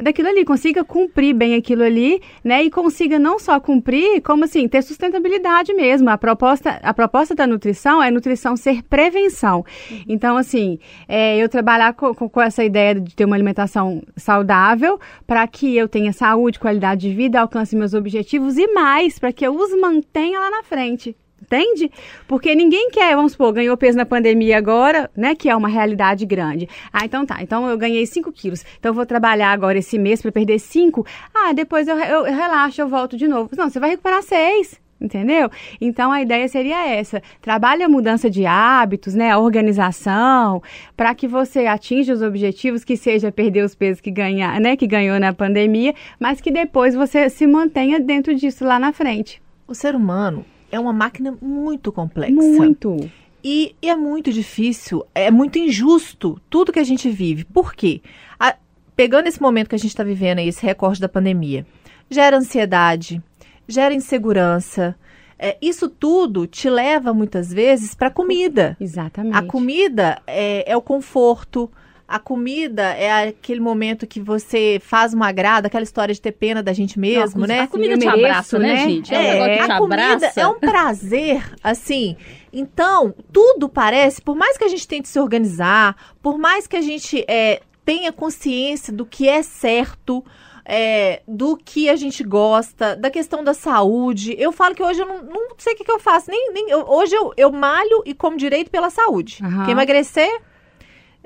daquilo 0.02 0.30
ali, 0.30 0.46
consiga 0.46 0.84
cumprir 0.84 1.34
bem 1.34 1.56
aquilo 1.56 1.84
ali, 1.84 2.22
né? 2.44 2.64
E 2.64 2.72
consiga 2.72 3.20
não 3.20 3.38
só 3.38 3.60
cumprir, 3.60 4.22
como 4.22 4.46
assim, 4.46 4.68
ter 4.68 4.82
sustentabilidade 4.82 5.74
mesmo. 5.74 6.10
A 6.10 6.18
proposta, 6.18 6.80
a 6.82 6.94
proposta 6.94 7.36
da 7.36 7.46
nutrição 7.46 8.02
é 8.02 8.10
nutrição 8.10 8.56
ser 8.56 8.82
prevenção. 8.84 9.66
Então, 10.08 10.38
assim, 10.38 10.80
é, 11.08 11.38
eu 11.38 11.50
trabalhar 11.50 11.94
com, 11.94 12.14
com 12.14 12.42
essa 12.42 12.64
ideia 12.64 12.96
de 12.96 13.16
ter 13.16 13.26
uma 13.26 13.36
alimentação 13.36 14.02
saudável 14.16 15.00
para 15.28 15.46
que 15.48 15.76
eu 15.76 15.88
tenha 15.88 16.14
saúde, 16.14 16.60
qualidade 16.60 17.10
de 17.10 17.14
vida, 17.14 17.42
alcance 17.42 17.76
meus 17.76 17.94
objetivos 17.94 18.58
e 18.58 18.68
mais, 18.74 19.20
para 19.20 19.34
que 19.34 19.46
eu 19.46 19.56
os 19.56 19.70
mantenha 19.80 20.40
lá 20.40 20.50
na 20.50 20.64
frente. 20.64 21.16
Entende? 21.42 21.92
Porque 22.28 22.54
ninguém 22.54 22.90
quer, 22.92 23.16
vamos 23.16 23.32
supor, 23.32 23.54
ganhou 23.54 23.76
peso 23.78 23.98
na 23.98 24.06
pandemia 24.06 24.58
agora, 24.58 25.10
né? 25.16 25.36
Que 25.36 25.50
é 25.50 25.56
uma 25.56 25.68
realidade 25.68 26.26
grande. 26.26 26.68
Ah, 26.92 27.06
então 27.06 27.26
tá. 27.26 27.42
Então 27.42 27.68
eu 27.70 27.78
ganhei 27.78 28.06
5 28.06 28.32
quilos. 28.32 28.66
Então 28.78 28.92
eu 28.92 28.94
vou 28.94 29.06
trabalhar 29.06 29.52
agora 29.52 29.78
esse 29.78 29.98
mês 29.98 30.22
para 30.22 30.32
perder 30.32 30.60
5. 30.60 31.06
Ah, 31.34 31.54
depois 31.54 31.88
eu, 31.88 31.98
eu, 31.98 32.28
eu 32.28 32.36
relaxo, 32.36 32.82
eu 32.82 32.88
volto 32.88 33.18
de 33.18 33.28
novo. 33.28 33.50
Não, 33.58 33.70
você 33.70 33.80
vai 33.80 33.92
recuperar 33.92 34.22
6. 34.22 34.80
Entendeu? 35.02 35.50
Então 35.80 36.12
a 36.12 36.22
ideia 36.22 36.46
seria 36.50 36.86
essa: 36.86 37.22
trabalhe 37.42 37.84
a 37.84 37.88
mudança 37.88 38.30
de 38.30 38.46
hábitos, 38.46 39.16
né, 39.16 39.32
a 39.32 39.40
organização, 39.40 40.62
para 40.98 41.16
que 41.16 41.26
você 41.26 41.68
atinja 41.68 42.14
os 42.14 42.22
objetivos, 42.22 42.84
que 42.84 42.98
seja 42.98 43.32
perder 43.32 43.64
os 43.64 43.74
pesos 43.74 44.02
que 44.02 44.12
ganhar, 44.12 44.60
né, 44.60 44.76
que 44.76 44.86
ganhou 44.86 45.18
na 45.18 45.34
pandemia, 45.34 45.96
mas 46.20 46.42
que 46.42 46.52
depois 46.52 46.96
você 46.96 47.30
se 47.30 47.48
mantenha 47.48 47.98
dentro 47.98 48.36
disso 48.36 48.66
lá 48.66 48.78
na 48.78 48.92
frente. 48.92 49.42
O 49.66 49.74
ser 49.74 49.96
humano 49.96 50.44
é 50.72 50.80
uma 50.80 50.94
máquina 50.94 51.38
muito 51.42 51.92
complexa. 51.92 52.34
Muito. 52.34 53.10
E, 53.44 53.76
e 53.82 53.90
é 53.90 53.96
muito 53.96 54.34
difícil, 54.34 55.06
é 55.16 55.32
muito 55.32 55.58
injusto 55.58 56.40
tudo 56.50 56.74
que 56.74 56.80
a 56.80 56.84
gente 56.84 57.10
vive. 57.10 57.46
Por 57.46 57.74
quê? 57.74 58.02
A- 58.40 58.56
pegando 58.96 59.28
esse 59.28 59.42
momento 59.42 59.70
que 59.70 59.76
a 59.76 59.80
gente 59.80 59.92
está 59.92 60.04
vivendo 60.04 60.40
aí, 60.40 60.50
esse 60.50 60.66
recorte 60.66 61.00
da 61.00 61.08
pandemia, 61.08 61.66
gera 62.10 62.38
ansiedade, 62.38 63.22
gera 63.68 63.94
insegurança. 63.94 64.96
É, 65.42 65.58
isso 65.62 65.88
tudo 65.88 66.46
te 66.46 66.70
leva 66.70 67.14
muitas 67.14 67.54
vezes 67.54 67.96
para 67.96 68.10
comida. 68.12 68.76
Exatamente. 68.78 69.38
A 69.38 69.42
comida 69.44 70.22
é, 70.28 70.70
é 70.70 70.76
o 70.76 70.82
conforto. 70.82 71.72
A 72.12 72.18
comida 72.18 72.82
é 72.94 73.28
aquele 73.30 73.60
momento 73.60 74.08
que 74.08 74.20
você 74.20 74.82
faz 74.84 75.14
uma 75.14 75.28
agrada, 75.28 75.68
aquela 75.68 75.84
história 75.84 76.12
de 76.14 76.20
ter 76.20 76.32
pena 76.32 76.64
da 76.64 76.74
gente 76.74 77.00
mesmo, 77.00 77.42
Não, 77.42 77.48
né? 77.48 77.60
A 77.60 77.68
comida 77.68 77.96
te 77.98 78.06
mereço, 78.08 78.26
abraça, 78.26 78.58
né, 78.60 78.68
né? 78.74 78.78
gente? 78.90 79.14
É, 79.14 79.18
um 79.20 79.22
É, 79.22 79.56
te 79.58 79.72
a 79.72 79.78
comida 79.78 79.94
abraça. 80.16 80.42
é 80.42 80.48
um 80.48 80.60
prazer, 80.60 81.44
assim. 81.64 82.18
Então, 82.52 83.14
tudo 83.32 83.70
parece, 83.70 84.22
por 84.24 84.36
mais 84.36 84.58
que 84.58 84.64
a 84.64 84.68
gente 84.68 84.88
tente 84.88 85.08
se 85.08 85.20
organizar, 85.20 85.96
por 86.20 86.40
mais 86.40 86.66
que 86.66 86.76
a 86.76 86.82
gente 86.82 87.24
é, 87.28 87.62
tenha 87.86 88.12
consciência 88.12 88.92
do 88.92 89.06
que 89.06 89.30
é 89.30 89.44
certo, 89.44 90.26
é, 90.66 91.22
do 91.28 91.56
que 91.58 91.90
a 91.90 91.96
gente 91.96 92.24
gosta, 92.24 92.96
da 92.96 93.10
questão 93.12 93.44
da 93.44 93.54
saúde. 93.54 94.36
Eu 94.40 94.52
falo 94.52 94.74
que 94.74 94.82
hoje 94.84 95.00
eu 95.02 95.06
não, 95.06 95.22
não 95.24 95.48
sei 95.58 95.74
o 95.74 95.76
que, 95.76 95.84
que 95.84 95.92
eu 95.92 96.00
faço. 96.00 96.30
Nem, 96.32 96.52
nem, 96.54 96.70
eu- 96.72 96.86
hoje 96.88 97.14
eu, 97.16 97.32
eu 97.38 97.52
malho 97.52 98.02
e 98.06 98.14
como 98.14 98.36
direito 98.38 98.70
pela 98.72 98.90
saúde. 98.90 99.38
Quer 99.66 99.72
emagrecer? 99.72 100.42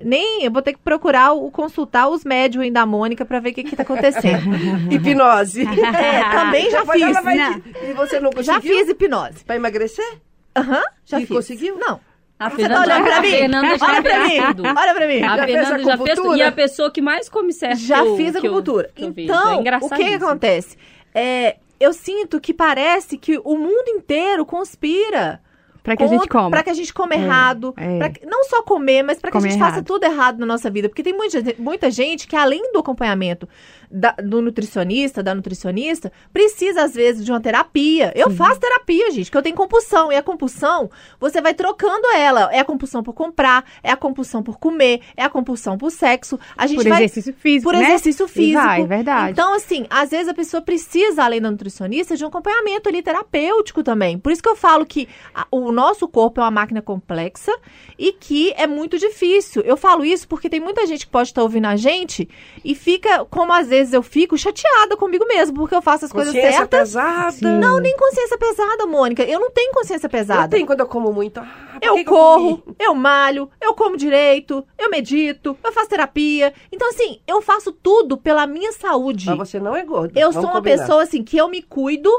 Nem, 0.01 0.43
eu 0.43 0.51
vou 0.51 0.61
ter 0.61 0.73
que 0.73 0.79
procurar 0.79 1.33
o 1.33 1.51
consultar 1.51 2.07
os 2.09 2.23
médios 2.23 2.63
aí 2.63 2.71
da 2.71 2.85
Mônica 2.85 3.23
para 3.25 3.39
ver 3.39 3.51
o 3.51 3.53
que 3.53 3.63
que 3.63 3.75
tá 3.75 3.83
acontecendo. 3.83 4.43
Hipnose. 4.91 5.63
É, 5.93 6.23
também 6.31 6.69
já 6.71 6.79
ela 6.79 6.93
fiz. 6.93 7.23
vai 7.23 7.35
né? 7.35 7.61
te- 7.63 7.89
E 7.89 7.93
você 7.93 8.19
não 8.19 8.31
conseguiu? 8.31 8.53
Já 8.53 8.59
fiz 8.61 8.89
hipnose. 8.89 9.43
Pra 9.45 9.55
emagrecer? 9.55 10.17
Aham, 10.55 10.81
já 11.05 11.19
E 11.19 11.25
fiz. 11.25 11.35
conseguiu? 11.35 11.77
Não. 11.77 11.99
A 12.39 12.49
Você 12.49 12.67
tá 12.67 12.81
olhando 12.81 13.03
pra 13.05 13.17
a 13.17 13.21
mim? 13.21 13.29
Fernanda 13.29 13.77
já 13.77 13.85
Olha 13.85 14.01
pra 14.01 14.25
fez 14.27 14.39
mim. 14.39 14.45
Olha 14.77 14.93
pra 14.95 15.07
mim. 15.07 15.23
A 15.23 15.37
Já 15.37 15.45
fez 15.45 15.57
Fernanda 15.67 15.75
a 15.93 15.95
já 15.97 15.97
fez? 16.03 16.37
E 16.37 16.41
a 16.41 16.51
pessoa 16.51 16.91
que 16.91 17.01
mais 17.01 17.29
come 17.29 17.53
certo 17.53 17.77
Já 17.79 18.01
que 18.01 18.07
eu- 18.07 18.17
fiz 18.17 18.35
acupuntura. 18.35 18.89
eu 18.97 19.11
vejo. 19.13 19.31
É 19.31 19.35
Então, 19.35 19.61
o 19.81 19.89
que, 19.89 20.03
que 20.03 20.13
acontece? 20.15 20.75
É, 21.13 21.57
eu 21.79 21.93
sinto 21.93 22.41
que 22.41 22.53
parece 22.53 23.17
que 23.17 23.39
o 23.43 23.55
mundo 23.55 23.87
inteiro 23.89 24.45
conspira 24.45 25.39
Pra 25.83 25.97
que 25.97 26.03
a 26.03 26.07
gente 26.07 26.27
coma. 26.29 26.49
Pra 26.49 26.63
que 26.63 26.69
a 26.69 26.73
gente 26.73 26.93
coma 26.93 27.13
errado. 27.13 27.73
é. 27.75 28.09
que- 28.09 28.25
não 28.25 28.45
só 28.45 28.63
comer, 28.63 29.03
mas 29.03 29.19
pra 29.19 29.29
que 29.29 29.37
a 29.37 29.39
gente 29.41 29.59
faça 29.59 29.73
errado. 29.77 29.85
tudo 29.85 30.05
errado 30.05 30.39
na 30.39 30.45
nossa 30.45 30.69
vida. 30.71 30.87
Porque 30.87 31.03
tem 31.03 31.13
muita, 31.13 31.43
muita 31.59 31.91
gente 31.91 32.25
que, 32.25 32.35
além 32.37 32.71
do 32.71 32.79
acompanhamento 32.79 33.47
da- 33.93 34.15
do 34.23 34.41
nutricionista, 34.41 35.21
da 35.21 35.35
nutricionista, 35.35 36.11
precisa, 36.33 36.83
às 36.83 36.93
vezes, 36.95 37.23
de 37.23 37.31
uma 37.31 37.39
terapia. 37.39 38.11
Eu 38.15 38.31
faço 38.31 38.59
terapia, 38.59 39.11
gente, 39.11 39.29
que 39.29 39.37
eu 39.37 39.41
tenho 39.43 39.55
compulsão. 39.55 40.11
E 40.11 40.15
a 40.15 40.23
compulsão, 40.23 40.89
você 41.19 41.39
vai 41.41 41.53
trocando 41.53 42.07
ela. 42.15 42.49
É 42.51 42.59
a 42.59 42.65
compulsão 42.65 43.03
por 43.03 43.13
comprar, 43.13 43.63
é 43.83 43.91
a 43.91 43.95
compulsão 43.95 44.41
por 44.41 44.57
comer, 44.57 45.01
é 45.15 45.23
a 45.23 45.29
compulsão 45.29 45.77
por 45.77 45.91
sexo. 45.91 46.39
A 46.57 46.65
gente 46.65 46.77
Por 46.77 46.89
vai 46.89 47.03
exercício 47.03 47.33
físico, 47.33 47.71
por 47.71 47.77
né? 47.77 47.85
exercício 47.85 48.25
E 48.25 48.29
físico. 48.29 48.61
vai, 48.63 48.85
verdade. 48.85 49.31
Então, 49.31 49.53
assim, 49.53 49.85
às 49.89 50.09
vezes 50.09 50.27
a 50.27 50.33
pessoa 50.33 50.61
precisa, 50.61 51.23
além 51.23 51.39
da 51.41 51.51
nutricionista, 51.51 52.17
de 52.17 52.23
um 52.23 52.27
acompanhamento 52.29 52.89
ali 52.89 53.01
terapêutico 53.03 53.83
também. 53.83 54.17
Por 54.17 54.31
isso 54.31 54.41
que 54.41 54.49
eu 54.49 54.55
falo 54.55 54.85
que 54.85 55.07
a- 55.35 55.45
o 55.51 55.71
nosso 55.71 56.07
corpo 56.07 56.41
é 56.41 56.43
uma 56.43 56.51
máquina 56.51 56.81
complexa 56.81 57.51
e 57.99 58.13
que 58.13 58.51
é 58.57 58.65
muito 58.65 58.97
difícil. 58.97 59.61
Eu 59.63 59.77
falo 59.77 60.03
isso 60.03 60.27
porque 60.27 60.49
tem 60.49 60.59
muita 60.59 60.85
gente 60.87 61.05
que 61.05 61.11
pode 61.11 61.29
estar 61.29 61.43
ouvindo 61.43 61.65
a 61.65 61.75
gente 61.75 62.27
e 62.63 62.73
fica, 62.73 63.25
como 63.25 63.51
às 63.53 63.67
vezes 63.67 63.82
eu 63.91 64.03
fico, 64.03 64.37
chateada 64.37 64.95
comigo 64.95 65.25
mesmo, 65.27 65.57
porque 65.57 65.73
eu 65.75 65.81
faço 65.81 66.05
as 66.05 66.11
coisas 66.11 66.31
Consciência 66.33 66.59
certas. 66.59 66.79
pesada. 66.79 67.31
Sim. 67.31 67.57
Não, 67.59 67.79
nem 67.79 67.97
consciência 67.97 68.37
pesada, 68.37 68.85
Mônica. 68.85 69.23
Eu 69.23 69.39
não 69.39 69.49
tenho 69.51 69.73
consciência 69.73 70.05
Eu 70.05 70.11
pesada. 70.11 70.47
tenho 70.47 70.65
quando 70.67 70.81
eu 70.81 70.87
como 70.87 71.11
muito. 71.11 71.39
Ah, 71.39 71.79
Eu 71.81 71.95
que 71.95 72.03
que 72.03 72.09
corro, 72.09 72.59
comi? 72.59 72.75
eu 72.79 72.93
malho, 72.93 73.49
eu 73.59 73.73
como 73.73 73.97
direito, 73.97 74.63
eu 74.77 74.89
medito, 74.89 75.57
eu 75.63 75.71
faço 75.73 75.89
terapia. 75.89 76.53
Então, 76.71 76.87
assim, 76.89 77.19
eu 77.27 77.41
faço 77.41 77.71
tudo 77.71 78.15
pela 78.17 78.45
minha 78.45 78.71
saúde. 78.71 79.25
Mas 79.25 79.49
você 79.49 79.59
não 79.59 79.75
é 79.75 79.83
gorda. 79.83 80.13
Eu 80.17 80.29
Vamos 80.31 80.35
sou 80.35 80.43
uma 80.43 80.61
combinar. 80.61 80.77
pessoa, 80.83 81.01
assim, 81.03 81.23
que 81.23 81.35
eu 81.35 81.47
me 81.49 81.61
cuido 81.63 82.09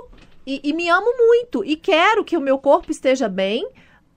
e, 0.46 0.60
e 0.64 0.72
me 0.72 0.88
amo 0.88 1.06
muito. 1.16 1.64
E 1.64 1.76
quero 1.76 2.24
que 2.24 2.36
o 2.36 2.40
meu 2.40 2.58
corpo 2.58 2.90
esteja 2.90 3.28
bem, 3.28 3.66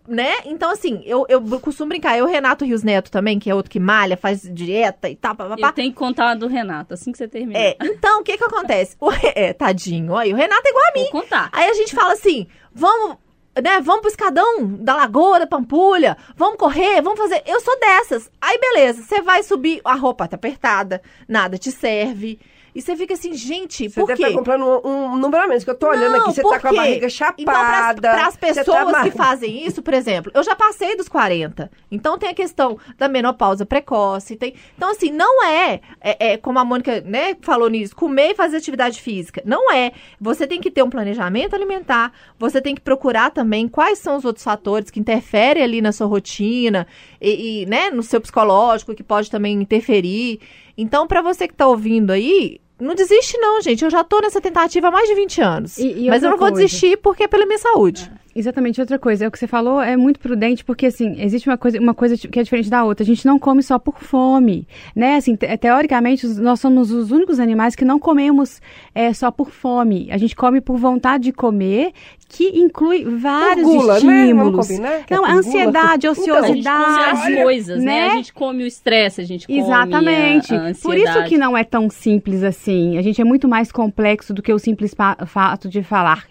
né? 0.08 0.36
Então, 0.46 0.72
assim, 0.72 1.02
eu, 1.06 1.26
eu 1.28 1.42
costumo 1.60 1.90
brincar. 1.90 2.18
Eu, 2.18 2.26
Renato 2.26 2.64
Rios 2.64 2.84
Neto 2.84 3.12
também, 3.12 3.38
que 3.38 3.50
é 3.50 3.56
outro 3.56 3.70
que 3.70 3.80
malha, 3.80 4.16
faz 4.16 4.42
dieta 4.42 5.10
e 5.10 5.16
tal, 5.16 5.36
papapá. 5.36 5.68
Eu 5.68 5.74
tenho 5.74 5.92
que 5.92 5.98
contar 5.98 6.36
do 6.36 6.48
Renato, 6.48 6.94
assim 6.94 7.12
que 7.12 7.18
você 7.18 7.28
terminar. 7.28 7.60
É, 7.60 7.78
então, 7.82 8.22
o 8.22 8.24
que 8.24 8.38
que 8.38 8.44
acontece? 8.44 8.96
O, 9.00 9.12
é, 9.36 9.54
tadinho, 9.54 10.14
olha, 10.14 10.34
o 10.34 10.38
Renato 10.38 10.66
é 10.66 10.70
igual 10.70 10.86
a 10.86 10.94
mim. 10.94 11.10
Vou 11.12 11.22
contar. 11.22 11.50
Aí 11.52 11.70
a 11.70 11.74
gente 11.74 11.94
fala 11.94 12.14
assim, 12.14 12.48
vamos, 12.74 13.18
né, 13.62 13.82
vamos 13.82 14.02
pro 14.02 14.10
escadão 14.10 14.76
da 14.78 14.96
Lagoa, 14.96 15.40
da 15.40 15.48
Pampulha, 15.48 16.16
vamos 16.36 16.58
correr, 16.58 17.02
vamos 17.02 17.20
fazer. 17.20 17.44
Eu 17.46 17.60
sou 17.60 17.78
dessas. 17.80 18.32
Aí 18.42 18.58
beleza, 18.60 19.04
você 19.04 19.22
vai 19.22 19.44
subir, 19.44 19.82
a 19.84 19.96
roupa 19.96 20.28
tá 20.28 20.36
apertada, 20.36 21.02
nada 21.28 21.58
te 21.58 21.72
serve. 21.72 22.40
E 22.78 22.82
você 22.84 22.96
fica 22.96 23.16
assim, 23.16 23.34
gente, 23.34 23.90
Você 23.90 24.00
por 24.00 24.06
deve 24.06 24.22
quê? 24.22 24.28
estar 24.28 24.38
comprando 24.38 24.64
um, 24.86 25.06
um 25.06 25.18
número 25.18 25.44
a 25.44 25.48
menos, 25.48 25.64
que 25.64 25.70
eu 25.72 25.74
tô 25.74 25.88
olhando 25.90 26.12
Não, 26.12 26.26
aqui, 26.28 26.36
você 26.36 26.44
tá 26.44 26.60
com 26.60 26.68
a 26.68 26.74
barriga 26.74 27.08
Então, 27.08 27.44
para 27.44 27.56
chapada. 27.56 28.12
as 28.12 28.34
você 28.36 28.40
pessoas 28.40 28.92
tá 28.92 29.04
que 29.04 29.10
fazem 29.10 29.66
isso, 29.66 29.82
por 29.82 29.96
exemplo, 29.96 30.32
eu 30.36 30.44
já 30.44 30.56
passei 30.56 30.96
dos 30.96 31.10
40. 31.10 31.72
Então 31.90 32.20
tem 32.20 32.30
a 32.30 32.36
questão 32.36 32.78
da 32.96 33.10
menopausa 33.10 33.66
precoce. 33.66 34.36
Tem... 34.36 34.54
Então, 34.76 34.92
assim, 34.92 35.10
não 35.10 35.44
é, 35.44 35.82
é, 36.00 36.34
é 36.34 36.38
como 36.38 36.60
a 36.60 36.64
Mônica 36.64 37.02
né, 37.02 37.36
falou 37.42 37.68
nisso, 37.68 37.96
comer 37.96 38.34
e 38.34 38.36
fazer 38.36 38.58
atividade 38.58 39.02
física. 39.02 39.42
Não 39.44 39.72
é. 39.72 39.92
Você 40.22 40.46
tem 40.46 40.62
que 40.62 40.70
ter 40.70 40.84
um 40.84 40.90
planejamento 40.92 41.56
alimentar, 41.56 42.14
você 42.38 42.62
tem 42.62 42.76
que 42.76 42.82
procurar 42.82 43.32
também 43.32 43.68
quais 43.68 43.98
são 43.98 44.18
os 44.18 44.24
outros 44.24 44.44
fatores 44.44 44.92
que 44.92 45.00
interferem 45.00 45.64
ali 45.64 45.82
na 45.82 45.92
sua 45.92 46.06
rotina 46.06 46.86
e, 47.20 47.64
e, 47.64 47.66
né, 47.66 47.90
no 47.90 48.04
seu 48.04 48.22
psicológico, 48.22 48.94
que 48.94 49.02
pode 49.02 49.32
também 49.32 49.60
interferir. 49.60 50.40
Então, 50.78 51.08
para 51.08 51.24
você 51.24 51.48
que 51.48 51.56
tá 51.56 51.68
ouvindo 51.68 52.12
aí. 52.12 52.60
Não 52.80 52.94
desiste, 52.94 53.38
não, 53.40 53.60
gente. 53.62 53.84
Eu 53.84 53.90
já 53.90 54.04
tô 54.04 54.20
nessa 54.20 54.40
tentativa 54.40 54.88
há 54.88 54.92
mais 54.92 55.08
de 55.08 55.16
20 55.16 55.42
anos. 55.42 55.78
E- 55.78 56.06
e 56.06 56.08
Mas 56.10 56.22
eu 56.24 56.30
não 56.30 56.38
vou 56.38 56.48
coisa. 56.50 56.64
desistir 56.64 56.98
porque 56.98 57.24
é 57.24 57.28
pela 57.28 57.46
minha 57.46 57.58
saúde. 57.58 58.12
Exatamente, 58.38 58.80
outra 58.80 59.00
coisa, 59.00 59.26
é 59.26 59.28
o 59.28 59.32
que 59.32 59.40
você 59.40 59.48
falou 59.48 59.82
é 59.82 59.98
muito 59.98 60.20
prudente, 60.20 60.64
porque 60.64 60.86
assim, 60.86 61.16
existe 61.20 61.50
uma 61.50 61.58
coisa, 61.58 61.80
uma 61.80 61.96
coisa 61.96 62.16
que 62.16 62.40
é 62.40 62.44
diferente 62.44 62.70
da 62.70 62.84
outra. 62.84 63.04
A 63.04 63.06
gente 63.06 63.26
não 63.26 63.40
come 63.40 63.64
só 63.64 63.80
por 63.80 64.00
fome, 64.00 64.68
né? 64.96 65.16
Assim, 65.16 65.36
te- 65.36 65.58
teoricamente, 65.58 66.28
nós 66.28 66.60
somos 66.60 66.92
os 66.92 67.10
únicos 67.10 67.40
animais 67.40 67.76
que 67.76 67.84
não 67.84 67.98
comemos 68.00 68.62
é, 68.94 69.12
só 69.12 69.32
por 69.32 69.50
fome. 69.50 70.08
A 70.12 70.18
gente 70.18 70.36
come 70.36 70.62
por 70.62 70.78
vontade 70.78 71.24
de 71.24 71.32
comer, 71.32 71.94
que 72.30 72.60
inclui 72.60 73.06
vários 73.06 73.66
gula, 73.66 73.94
né? 73.96 74.00
Vamos 74.00 74.14
estímulos. 74.22 74.68
combinar 74.68 75.06
que 75.06 75.14
é 75.14 75.18
não, 75.18 75.26
a 75.26 75.28
gula. 75.28 75.36
A 75.36 75.40
ansiedade, 75.40 76.08
gente 76.08 76.16
come 76.16 76.32
ociosidade. 76.32 77.12
as 77.12 77.44
coisas, 77.44 77.84
né? 77.84 77.86
né? 77.86 78.08
A 78.10 78.16
gente 78.18 78.34
come 78.34 78.64
o 78.64 78.68
estresse, 78.68 79.20
a 79.22 79.24
gente 79.26 79.48
come 79.48 79.60
Exatamente. 79.60 80.54
a, 80.54 80.70
a 80.70 80.74
Por 80.76 80.96
isso 80.96 81.24
que 81.26 81.38
não 81.40 81.58
é 81.58 81.64
tão 81.64 81.90
simples 81.90 82.44
assim. 82.44 82.98
A 82.98 83.02
gente 83.02 83.20
é 83.20 83.24
muito 83.24 83.48
mais 83.48 83.72
complexo 83.72 84.32
do 84.32 84.44
que 84.44 84.54
o 84.54 84.60
simples 84.60 84.94
fato 85.26 85.68
de 85.68 85.82
falar. 85.82 86.28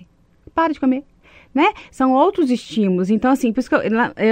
Para 0.54 0.72
de 0.72 0.80
comer. 0.80 1.02
Né? 1.56 1.72
São 1.90 2.12
outros 2.12 2.50
estímulos. 2.50 3.08
Então, 3.08 3.30
assim, 3.30 3.50
por 3.50 3.60
isso 3.60 3.70
que 3.70 3.74
eu, 3.74 3.80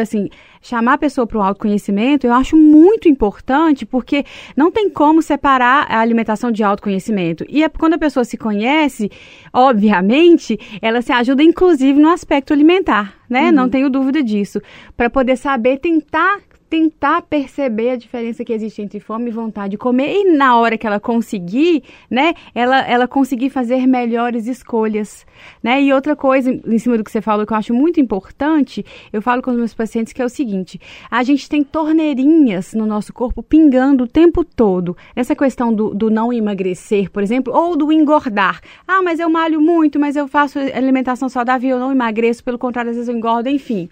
assim, 0.02 0.28
chamar 0.60 0.92
a 0.92 0.98
pessoa 0.98 1.26
para 1.26 1.38
o 1.38 1.42
autoconhecimento, 1.42 2.26
eu 2.26 2.34
acho 2.34 2.54
muito 2.54 3.08
importante, 3.08 3.86
porque 3.86 4.26
não 4.54 4.70
tem 4.70 4.90
como 4.90 5.22
separar 5.22 5.86
a 5.88 6.00
alimentação 6.00 6.52
de 6.52 6.62
autoconhecimento. 6.62 7.42
E 7.48 7.64
é 7.64 7.68
quando 7.70 7.94
a 7.94 7.98
pessoa 7.98 8.24
se 8.24 8.36
conhece, 8.36 9.10
obviamente, 9.54 10.58
ela 10.82 11.00
se 11.00 11.12
ajuda, 11.12 11.42
inclusive, 11.42 11.98
no 11.98 12.10
aspecto 12.10 12.52
alimentar, 12.52 13.14
né? 13.26 13.50
Não 13.50 13.70
tenho 13.70 13.88
dúvida 13.88 14.22
disso. 14.22 14.60
Para 14.94 15.08
poder 15.08 15.38
saber 15.38 15.78
tentar 15.78 16.40
tentar 16.68 17.22
perceber 17.22 17.90
a 17.90 17.96
diferença 17.96 18.44
que 18.44 18.52
existe 18.52 18.82
entre 18.82 19.00
fome 19.00 19.28
e 19.28 19.32
vontade 19.32 19.72
de 19.72 19.78
comer 19.78 20.14
e 20.14 20.36
na 20.36 20.56
hora 20.56 20.76
que 20.76 20.86
ela 20.86 20.98
conseguir, 20.98 21.82
né, 22.10 22.34
ela, 22.54 22.80
ela 22.80 23.06
conseguir 23.06 23.50
fazer 23.50 23.86
melhores 23.86 24.46
escolhas, 24.46 25.24
né? 25.62 25.82
E 25.82 25.92
outra 25.92 26.16
coisa 26.16 26.50
em 26.50 26.78
cima 26.78 26.96
do 26.96 27.04
que 27.04 27.10
você 27.10 27.20
falou 27.20 27.46
que 27.46 27.52
eu 27.52 27.56
acho 27.56 27.74
muito 27.74 28.00
importante, 28.00 28.84
eu 29.12 29.22
falo 29.22 29.42
com 29.42 29.50
os 29.50 29.56
meus 29.56 29.74
pacientes 29.74 30.12
que 30.12 30.22
é 30.22 30.24
o 30.24 30.28
seguinte: 30.28 30.80
a 31.10 31.22
gente 31.22 31.48
tem 31.48 31.62
torneirinhas 31.62 32.74
no 32.74 32.86
nosso 32.86 33.12
corpo 33.12 33.42
pingando 33.42 34.04
o 34.04 34.08
tempo 34.08 34.44
todo. 34.44 34.96
Essa 35.14 35.34
questão 35.34 35.72
do, 35.72 35.94
do 35.94 36.10
não 36.10 36.32
emagrecer, 36.32 37.10
por 37.10 37.22
exemplo, 37.22 37.54
ou 37.54 37.76
do 37.76 37.92
engordar. 37.92 38.60
Ah, 38.86 39.02
mas 39.02 39.20
eu 39.20 39.28
malho 39.28 39.60
muito, 39.60 39.98
mas 39.98 40.16
eu 40.16 40.26
faço 40.26 40.58
alimentação 40.58 41.28
saudável 41.28 41.68
e 41.68 41.70
eu 41.70 41.78
não 41.78 41.92
emagreço, 41.92 42.42
pelo 42.42 42.58
contrário, 42.58 42.90
às 42.90 42.96
vezes 42.96 43.08
eu 43.08 43.16
engordo, 43.16 43.48
enfim 43.48 43.88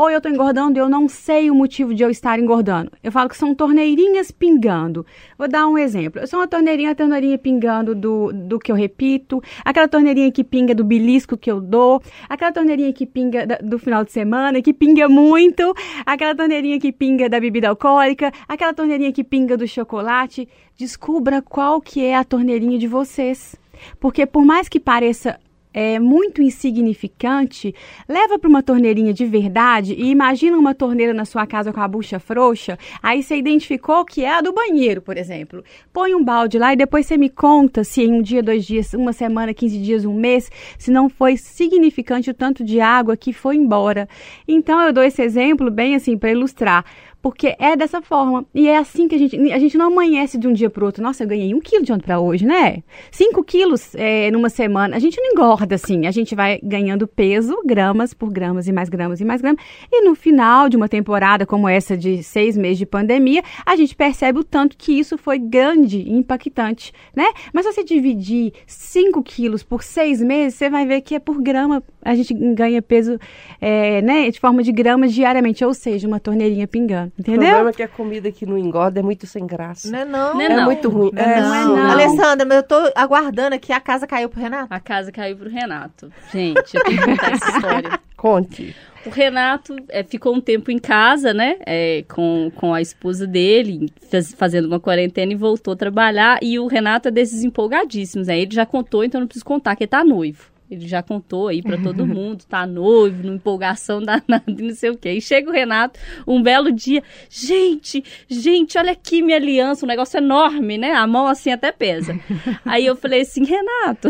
ou 0.00 0.10
eu 0.10 0.20
tô 0.20 0.28
engordando 0.30 0.78
e 0.78 0.80
eu 0.80 0.88
não 0.88 1.08
sei 1.08 1.50
o 1.50 1.54
motivo 1.54 1.94
de 1.94 2.02
eu 2.02 2.08
estar 2.10 2.38
engordando. 2.38 2.90
Eu 3.02 3.12
falo 3.12 3.28
que 3.28 3.36
são 3.36 3.54
torneirinhas 3.54 4.30
pingando. 4.30 5.04
Vou 5.36 5.46
dar 5.46 5.66
um 5.68 5.76
exemplo. 5.76 6.20
Eu 6.22 6.26
sou 6.26 6.40
uma 6.40 6.48
torneirinha, 6.48 6.94
torneirinha 6.94 7.36
pingando 7.36 7.94
do, 7.94 8.32
do 8.32 8.58
que 8.58 8.72
eu 8.72 8.76
repito, 8.76 9.42
aquela 9.62 9.86
torneirinha 9.86 10.32
que 10.32 10.42
pinga 10.42 10.74
do 10.74 10.82
belisco 10.84 11.36
que 11.36 11.50
eu 11.50 11.60
dou, 11.60 12.00
aquela 12.28 12.50
torneirinha 12.50 12.92
que 12.94 13.04
pinga 13.04 13.46
da- 13.46 13.58
do 13.58 13.78
final 13.78 14.02
de 14.02 14.10
semana, 14.12 14.62
que 14.62 14.72
pinga 14.72 15.06
muito, 15.08 15.74
aquela 16.06 16.34
torneirinha 16.34 16.80
que 16.80 16.90
pinga 16.92 17.28
da 17.28 17.38
bebida 17.38 17.68
alcoólica, 17.68 18.32
aquela 18.48 18.72
torneirinha 18.72 19.12
que 19.12 19.22
pinga 19.22 19.56
do 19.56 19.68
chocolate. 19.68 20.48
Descubra 20.78 21.42
qual 21.42 21.78
que 21.78 22.02
é 22.02 22.16
a 22.16 22.24
torneirinha 22.24 22.78
de 22.78 22.86
vocês. 22.88 23.54
Porque 23.98 24.24
por 24.24 24.44
mais 24.46 24.66
que 24.66 24.80
pareça 24.80 25.38
é 25.72 25.98
muito 25.98 26.42
insignificante, 26.42 27.74
leva 28.08 28.38
para 28.38 28.48
uma 28.48 28.62
torneirinha 28.62 29.12
de 29.12 29.24
verdade 29.24 29.94
e 29.94 30.10
imagina 30.10 30.56
uma 30.56 30.74
torneira 30.74 31.14
na 31.14 31.24
sua 31.24 31.46
casa 31.46 31.72
com 31.72 31.80
a 31.80 31.88
bucha 31.88 32.18
frouxa, 32.18 32.78
aí 33.02 33.22
você 33.22 33.36
identificou 33.36 34.04
que 34.04 34.24
é 34.24 34.32
a 34.32 34.40
do 34.40 34.52
banheiro, 34.52 35.00
por 35.00 35.16
exemplo. 35.16 35.64
Põe 35.92 36.14
um 36.14 36.24
balde 36.24 36.58
lá 36.58 36.72
e 36.72 36.76
depois 36.76 37.06
você 37.06 37.16
me 37.16 37.28
conta 37.28 37.84
se 37.84 38.02
em 38.02 38.12
um 38.12 38.22
dia, 38.22 38.42
dois 38.42 38.64
dias, 38.64 38.92
uma 38.94 39.12
semana, 39.12 39.54
15 39.54 39.78
dias, 39.78 40.04
um 40.04 40.14
mês, 40.14 40.50
se 40.78 40.90
não 40.90 41.08
foi 41.08 41.36
significante 41.36 42.30
o 42.30 42.34
tanto 42.34 42.64
de 42.64 42.80
água 42.80 43.16
que 43.16 43.32
foi 43.32 43.56
embora. 43.56 44.08
Então 44.46 44.80
eu 44.80 44.92
dou 44.92 45.04
esse 45.04 45.22
exemplo 45.22 45.70
bem 45.70 45.94
assim 45.94 46.18
para 46.18 46.30
ilustrar. 46.30 46.84
Porque 47.22 47.54
é 47.58 47.76
dessa 47.76 48.00
forma. 48.00 48.46
E 48.54 48.66
é 48.66 48.78
assim 48.78 49.06
que 49.06 49.14
a 49.14 49.18
gente. 49.18 49.36
A 49.52 49.58
gente 49.58 49.76
não 49.76 49.86
amanhece 49.86 50.38
de 50.38 50.48
um 50.48 50.52
dia 50.52 50.70
para 50.70 50.84
outro. 50.84 51.02
Nossa, 51.02 51.22
eu 51.22 51.28
ganhei 51.28 51.54
um 51.54 51.60
quilo 51.60 51.84
de 51.84 51.92
ontem 51.92 52.04
para 52.04 52.18
hoje, 52.18 52.46
né? 52.46 52.82
Cinco 53.10 53.44
quilos 53.44 53.94
é, 53.94 54.30
numa 54.30 54.48
semana. 54.48 54.96
A 54.96 54.98
gente 54.98 55.20
não 55.20 55.32
engorda 55.32 55.74
assim. 55.74 56.06
A 56.06 56.10
gente 56.10 56.34
vai 56.34 56.58
ganhando 56.62 57.06
peso, 57.06 57.60
gramas 57.64 58.14
por 58.14 58.30
gramas 58.30 58.68
e 58.68 58.72
mais 58.72 58.88
gramas 58.88 59.20
e 59.20 59.24
mais 59.24 59.42
gramas. 59.42 59.62
E 59.92 60.02
no 60.02 60.14
final 60.14 60.68
de 60.68 60.76
uma 60.76 60.88
temporada 60.88 61.44
como 61.44 61.68
essa 61.68 61.96
de 61.96 62.22
seis 62.22 62.56
meses 62.56 62.78
de 62.78 62.86
pandemia, 62.86 63.42
a 63.66 63.76
gente 63.76 63.94
percebe 63.94 64.38
o 64.38 64.44
tanto 64.44 64.76
que 64.76 64.98
isso 64.98 65.18
foi 65.18 65.38
grande 65.38 65.98
e 65.98 66.12
impactante, 66.12 66.92
né? 67.14 67.26
Mas 67.52 67.66
se 67.66 67.72
você 67.72 67.84
dividir 67.84 68.52
cinco 68.66 69.22
quilos 69.22 69.62
por 69.62 69.82
seis 69.82 70.22
meses, 70.22 70.54
você 70.54 70.70
vai 70.70 70.86
ver 70.86 71.02
que 71.02 71.14
é 71.14 71.18
por 71.18 71.42
grama. 71.42 71.82
A 72.02 72.14
gente 72.14 72.32
ganha 72.32 72.80
peso, 72.80 73.18
é, 73.60 74.00
né? 74.00 74.30
De 74.30 74.40
forma 74.40 74.62
de 74.62 74.72
gramas 74.72 75.12
diariamente. 75.12 75.62
Ou 75.62 75.74
seja, 75.74 76.08
uma 76.08 76.18
torneirinha 76.18 76.66
pingando. 76.66 77.09
O 77.16 77.20
Entendeu? 77.20 77.40
problema 77.40 77.70
é 77.70 77.72
que 77.72 77.82
a 77.82 77.88
comida 77.88 78.30
que 78.32 78.44
não 78.46 78.56
engorda 78.58 79.00
é 79.00 79.02
muito 79.02 79.26
sem 79.26 79.46
graça. 79.46 79.90
Não 79.90 79.98
é 79.98 80.04
não. 80.04 80.34
Não 80.34 80.40
é 80.40 80.44
É 80.46 80.56
não. 80.56 80.64
muito 80.64 80.88
ruim. 80.88 81.10
Não 81.12 81.22
é 81.22 81.38
É, 81.38 81.40
não. 81.40 81.76
não. 81.76 81.90
Alessandra, 81.90 82.46
mas 82.46 82.56
eu 82.58 82.62
tô 82.62 82.92
aguardando 82.94 83.54
aqui. 83.54 83.72
A 83.72 83.80
casa 83.80 84.06
caiu 84.06 84.28
pro 84.28 84.40
Renato. 84.40 84.66
A 84.72 84.80
casa 84.80 85.10
caiu 85.12 85.36
pro 85.36 85.48
Renato. 85.48 86.10
Gente, 86.32 86.76
eu 86.76 86.84
tenho 86.84 86.98
que 86.98 87.04
contar 87.06 87.32
essa 87.32 87.50
história. 87.50 88.00
Conte. 88.16 88.76
O 89.06 89.08
Renato 89.08 89.74
é, 89.88 90.02
ficou 90.04 90.34
um 90.34 90.40
tempo 90.42 90.70
em 90.70 90.78
casa, 90.78 91.32
né? 91.32 91.56
é, 91.64 92.04
com, 92.06 92.52
com 92.54 92.74
a 92.74 92.82
esposa 92.82 93.26
dele, 93.26 93.90
faz- 94.10 94.34
fazendo 94.34 94.66
uma 94.66 94.78
quarentena 94.78 95.32
e 95.32 95.36
voltou 95.36 95.72
a 95.72 95.76
trabalhar. 95.76 96.38
E 96.42 96.58
o 96.58 96.66
Renato 96.66 97.08
é 97.08 97.10
desses 97.10 97.42
empolgadíssimos, 97.42 98.26
né? 98.28 98.38
Ele 98.38 98.54
já 98.54 98.66
contou, 98.66 99.02
então 99.02 99.18
não 99.20 99.26
preciso 99.26 99.44
contar 99.46 99.74
que 99.74 99.84
ele 99.84 99.88
tá 99.88 100.04
noivo. 100.04 100.50
Ele 100.70 100.86
já 100.86 101.02
contou 101.02 101.48
aí 101.48 101.62
pra 101.62 101.76
todo 101.76 102.06
mundo, 102.06 102.44
tá 102.48 102.66
noivo, 102.66 103.22
numa 103.22 103.34
empolgação 103.34 104.00
danada 104.00 104.44
e 104.46 104.62
não 104.62 104.74
sei 104.74 104.90
o 104.90 104.96
quê. 104.96 105.12
E 105.12 105.20
chega 105.20 105.50
o 105.50 105.52
Renato, 105.52 105.98
um 106.26 106.42
belo 106.42 106.70
dia. 106.70 107.02
Gente, 107.28 108.04
gente, 108.28 108.78
olha 108.78 108.92
aqui 108.92 109.22
minha 109.22 109.36
aliança, 109.36 109.84
um 109.84 109.88
negócio 109.88 110.18
enorme, 110.18 110.78
né? 110.78 110.92
A 110.92 111.06
mão 111.06 111.26
assim 111.26 111.50
até 111.50 111.72
pesa. 111.72 112.18
Aí 112.64 112.86
eu 112.86 112.94
falei 112.96 113.22
assim, 113.22 113.44
Renato, 113.44 114.08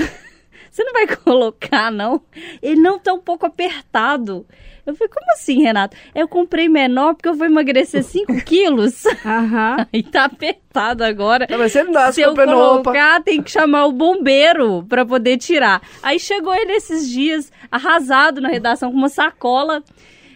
você 0.70 0.84
não 0.84 0.92
vai 0.92 1.06
colocar, 1.16 1.90
não? 1.90 2.22
Ele 2.62 2.80
não 2.80 2.98
tá 2.98 3.12
um 3.12 3.20
pouco 3.20 3.46
apertado. 3.46 4.46
Eu 4.86 4.94
falei, 4.94 5.12
como 5.12 5.32
assim, 5.32 5.62
Renato? 5.62 5.96
Eu 6.14 6.26
comprei 6.26 6.68
menor 6.68 7.14
porque 7.14 7.28
eu 7.28 7.34
vou 7.34 7.46
emagrecer 7.46 8.02
5 8.02 8.32
quilos. 8.44 9.04
Aham. 9.24 9.86
Aí 9.92 10.02
tá 10.04 10.24
apertado 10.24 11.04
agora. 11.04 11.46
Não, 11.48 11.58
mas 11.58 11.72
você 11.72 11.82
não 11.82 11.92
dá 11.92 12.12
Se 12.12 12.22
eu 12.22 12.34
colocar, 12.34 13.22
tem 13.22 13.42
que 13.42 13.50
chamar 13.50 13.86
o 13.86 13.92
bombeiro 13.92 14.84
pra 14.88 15.04
poder 15.04 15.36
tirar. 15.36 15.82
Aí 16.02 16.18
chegou 16.18 16.54
ele 16.54 16.72
esses 16.72 17.08
dias, 17.08 17.52
arrasado 17.70 18.40
na 18.40 18.48
redação, 18.48 18.90
com 18.90 18.96
uma 18.96 19.08
sacola. 19.08 19.82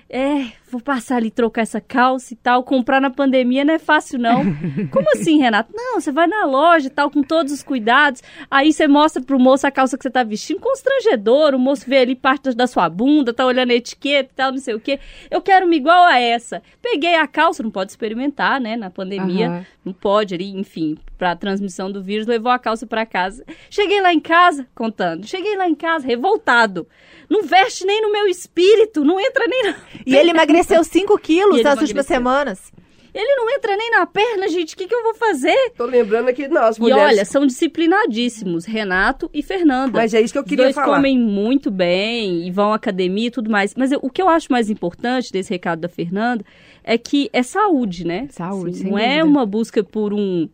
É, 0.08 0.52
vou 0.70 0.80
passar 0.80 1.16
ali 1.16 1.30
trocar 1.30 1.62
essa 1.62 1.80
calça 1.80 2.34
e 2.34 2.37
tal. 2.37 2.62
Comprar 2.62 3.00
na 3.00 3.11
pandemia 3.11 3.64
não 3.64 3.75
é 3.75 3.78
fácil, 3.78 4.18
não. 4.18 4.44
Como 4.92 5.08
assim, 5.12 5.38
Renato? 5.38 5.73
Não, 5.75 6.00
você 6.00 6.12
vai 6.12 6.26
na 6.26 6.44
loja 6.44 6.87
e 6.87 6.90
tal, 6.90 7.11
com 7.11 7.23
todos 7.23 7.52
os 7.52 7.62
cuidados. 7.62 8.23
Aí 8.50 8.73
você 8.73 8.87
mostra 8.87 9.23
pro 9.23 9.38
moço 9.38 9.66
a 9.66 9.70
calça 9.70 9.96
que 9.96 10.02
você 10.02 10.11
tá 10.11 10.23
vestindo. 10.23 10.61
Constrangedor, 10.61 11.54
o 11.54 11.58
moço 11.58 11.84
vê 11.88 11.99
ali 11.99 12.14
parte 12.14 12.52
da 12.54 12.66
sua 12.66 12.88
bunda, 12.88 13.32
tá 13.32 13.44
olhando 13.44 13.70
a 13.70 13.75
etiqueta 13.75 14.30
e 14.32 14.37
tal, 14.37 14.52
não 14.52 14.58
sei 14.58 14.75
o 14.75 14.80
quê. 14.80 15.00
Eu 15.30 15.40
quero 15.40 15.66
uma 15.66 15.75
igual 15.75 16.04
a 16.04 16.18
essa. 16.18 16.62
Peguei 16.82 17.14
a 17.16 17.26
calça, 17.26 17.62
não 17.62 17.70
pode 17.70 17.90
experimentar, 17.90 18.61
né? 18.61 18.76
Na 18.76 18.90
pandemia, 18.90 19.49
Aham. 19.49 19.66
não 19.84 19.92
pode 19.92 20.34
ali, 20.34 20.50
enfim, 20.50 20.96
pra 21.18 21.34
transmissão 21.34 21.90
do 21.90 22.02
vírus, 22.02 22.26
levou 22.26 22.52
a 22.52 22.58
calça 22.58 22.87
pra 22.87 23.06
casa. 23.06 23.44
Cheguei 23.70 24.00
lá 24.00 24.12
em 24.12 24.20
casa, 24.20 24.66
contando. 24.75 25.26
Cheguei 25.26 25.56
lá 25.56 25.68
em 25.68 25.75
casa, 25.75 26.06
revoltado. 26.06 26.87
Não 27.34 27.42
veste 27.42 27.84
nem 27.84 28.00
no 28.00 28.12
meu 28.12 28.26
espírito, 28.28 29.04
não 29.04 29.18
entra 29.18 29.46
nem 29.48 29.64
na... 29.64 29.76
E 30.06 30.14
ele 30.14 30.30
emagreceu 30.30 30.82
5 30.84 31.18
quilos 31.18 31.58
E 31.58 31.62
nas 31.64 31.80
últimas 31.80 32.06
semanas. 32.06 32.72
Ele 33.12 33.36
não 33.36 33.48
entra 33.48 33.76
nem 33.76 33.90
na 33.92 34.04
perna, 34.06 34.48
gente. 34.48 34.74
O 34.74 34.76
que, 34.76 34.88
que 34.88 34.94
eu 34.94 35.02
vou 35.04 35.14
fazer? 35.14 35.70
Tô 35.76 35.84
lembrando 35.84 36.28
aqui, 36.28 36.48
nós, 36.48 36.76
E 36.76 36.80
mulheres. 36.80 37.02
olha, 37.04 37.24
são 37.24 37.46
disciplinadíssimos, 37.46 38.64
Renato 38.64 39.30
e 39.32 39.42
Fernanda. 39.42 39.92
Mas 39.98 40.12
é 40.14 40.20
isso 40.20 40.32
que 40.32 40.38
eu 40.38 40.44
queria 40.44 40.64
Dois 40.64 40.74
falar. 40.74 40.96
comem 40.96 41.16
muito 41.18 41.70
bem 41.70 42.46
e 42.46 42.50
vão 42.50 42.72
à 42.72 42.76
academia 42.76 43.28
e 43.28 43.30
tudo 43.30 43.50
mais. 43.50 43.74
Mas 43.76 43.92
eu- 43.92 44.00
o 44.02 44.10
que 44.10 44.20
eu 44.20 44.28
acho 44.28 44.50
mais 44.50 44.68
importante 44.70 45.30
desse 45.32 45.50
recado 45.50 45.80
da 45.80 45.88
Fernanda 45.88 46.44
é 46.82 46.98
que 46.98 47.30
é 47.32 47.42
saúde, 47.42 48.04
né? 48.04 48.26
Saúde, 48.30 48.78
sem 48.78 48.90
Não 48.90 48.98
é 48.98 49.18
dúvida. 49.20 49.24
uma 49.26 49.46
busca 49.46 49.82
por 49.84 50.12
um 50.12 50.48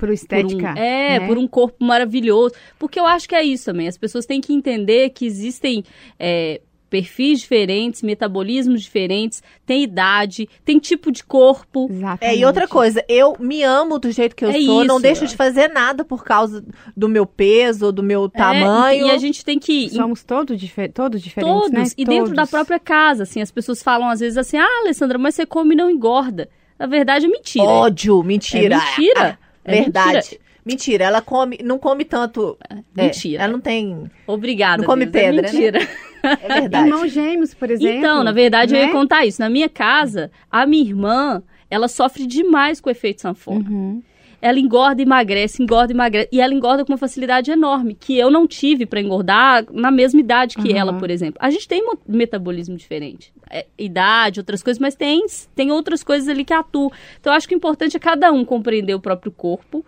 Por 0.00 0.08
por 0.08 0.14
estética. 0.14 0.72
um, 0.72 0.76
é, 0.78 1.20
né? 1.20 1.26
por 1.26 1.36
um 1.38 1.46
corpo 1.46 1.84
maravilhoso. 1.84 2.54
Porque 2.78 2.98
eu 2.98 3.06
acho 3.06 3.28
que 3.28 3.34
é 3.34 3.42
isso 3.44 3.66
também. 3.66 3.86
As 3.86 3.98
pessoas 3.98 4.24
têm 4.26 4.40
que 4.40 4.52
entender 4.52 5.10
que 5.10 5.26
existem 5.26 5.84
é, 6.18 6.60
perfis 6.88 7.40
diferentes, 7.40 8.02
metabolismos 8.02 8.82
diferentes, 8.82 9.42
tem 9.64 9.84
idade, 9.84 10.48
tem 10.64 10.78
tipo 10.80 11.12
de 11.12 11.22
corpo. 11.22 11.86
Exatamente. 11.88 12.24
É, 12.24 12.36
e 12.36 12.44
outra 12.44 12.66
coisa, 12.66 13.04
eu 13.08 13.36
me 13.38 13.62
amo 13.62 13.98
do 13.98 14.10
jeito 14.10 14.34
que 14.34 14.44
eu 14.44 14.50
É 14.50 14.60
sou, 14.60 14.84
não 14.84 14.96
isso. 14.96 15.02
deixo 15.02 15.26
de 15.26 15.36
fazer 15.36 15.68
nada 15.68 16.04
por 16.04 16.24
causa 16.24 16.64
do 16.96 17.08
meu 17.08 17.24
peso, 17.24 17.86
ou 17.86 17.92
do 17.92 18.02
meu 18.02 18.24
É, 18.24 18.28
tamanho. 18.38 19.06
e, 19.06 19.08
e 19.08 19.10
a 19.12 19.18
gente 19.18 19.44
tem 19.44 19.56
que 19.58 19.88
Somos 19.90 20.24
todos, 20.24 20.58
dife 20.58 20.88
todos 20.88 21.22
diferentes, 21.22 21.54
todos 21.60 21.70
né? 21.72 21.84
e 21.96 22.04
dentro 22.04 22.30
da 22.34 22.42
Todos. 22.42 22.50
própria 22.50 22.78
casa, 22.80 23.22
assim, 23.22 23.40
as 23.40 23.52
pessoas 23.52 23.82
falam 23.82 24.08
às 24.08 24.18
vezes 24.18 24.36
assim: 24.36 24.56
"Ah, 24.56 24.80
Alessandra, 24.82 25.16
mas 25.18 25.36
você 25.36 25.46
come 25.46 25.74
e 25.74 25.76
não 25.76 25.88
engorda". 25.90 26.48
Na 26.76 26.86
verdade 26.86 27.26
é 27.26 27.28
mentira. 27.28 27.64
Ódio, 27.66 28.22
mentira. 28.24 28.74
É 28.76 28.78
mentira. 28.78 29.38
É 29.76 29.82
Verdade. 29.82 30.14
mentira. 30.14 30.40
Mentira, 30.62 31.04
ela 31.04 31.22
come, 31.22 31.58
não 31.64 31.78
come 31.78 32.04
tanto. 32.04 32.56
é, 32.68 32.76
mentira. 32.94 33.42
ela 33.42 33.52
não 33.52 33.60
tem. 33.60 34.10
Obrigada. 34.26 34.82
Não 34.82 34.86
come 34.86 35.06
Deus, 35.06 35.16
é 35.16 35.26
pedra, 35.26 35.42
né? 35.42 35.52
mentira. 35.52 35.88
É 36.22 36.60
verdade. 36.60 36.88
Irmãos 36.88 37.10
gêmeos, 37.10 37.54
por 37.54 37.70
exemplo. 37.70 37.96
Então, 37.96 38.22
na 38.22 38.30
verdade, 38.30 38.74
eu 38.74 38.80
né? 38.80 38.86
ia 38.86 38.92
contar 38.92 39.24
isso. 39.24 39.40
Na 39.40 39.48
minha 39.48 39.70
casa, 39.70 40.30
a 40.50 40.66
minha 40.66 40.84
irmã, 40.84 41.42
ela 41.70 41.88
sofre 41.88 42.26
demais 42.26 42.78
com 42.78 42.90
o 42.90 42.92
efeito 42.92 43.22
sanfona. 43.22 43.66
Uhum. 43.68 44.02
Ela 44.42 44.58
engorda, 44.58 45.02
emagrece, 45.02 45.62
engorda, 45.62 45.92
emagrece. 45.92 46.28
E 46.32 46.40
ela 46.40 46.54
engorda 46.54 46.84
com 46.84 46.92
uma 46.92 46.98
facilidade 46.98 47.50
enorme, 47.50 47.94
que 47.94 48.16
eu 48.18 48.30
não 48.30 48.46
tive 48.46 48.86
pra 48.86 49.00
engordar 49.00 49.66
na 49.70 49.90
mesma 49.90 50.18
idade 50.20 50.56
que 50.56 50.70
Uhum. 50.70 50.76
ela, 50.76 50.92
por 50.94 51.10
exemplo. 51.10 51.36
A 51.38 51.50
gente 51.50 51.68
tem 51.68 51.84
mo- 51.84 51.98
metabolismo 52.08 52.76
diferente. 52.76 53.32
É, 53.50 53.66
idade, 53.78 54.40
outras 54.40 54.62
coisas, 54.62 54.78
mas 54.80 54.94
tem, 54.94 55.26
tem 55.54 55.70
outras 55.70 56.02
coisas 56.02 56.28
ali 56.28 56.44
que 56.44 56.54
atuam. 56.54 56.90
Então, 57.20 57.32
eu 57.32 57.36
acho 57.36 57.46
que 57.46 57.54
o 57.54 57.58
importante 57.58 57.96
é 57.96 58.00
cada 58.00 58.32
um 58.32 58.44
compreender 58.44 58.94
o 58.94 59.00
próprio 59.00 59.30
corpo. 59.32 59.84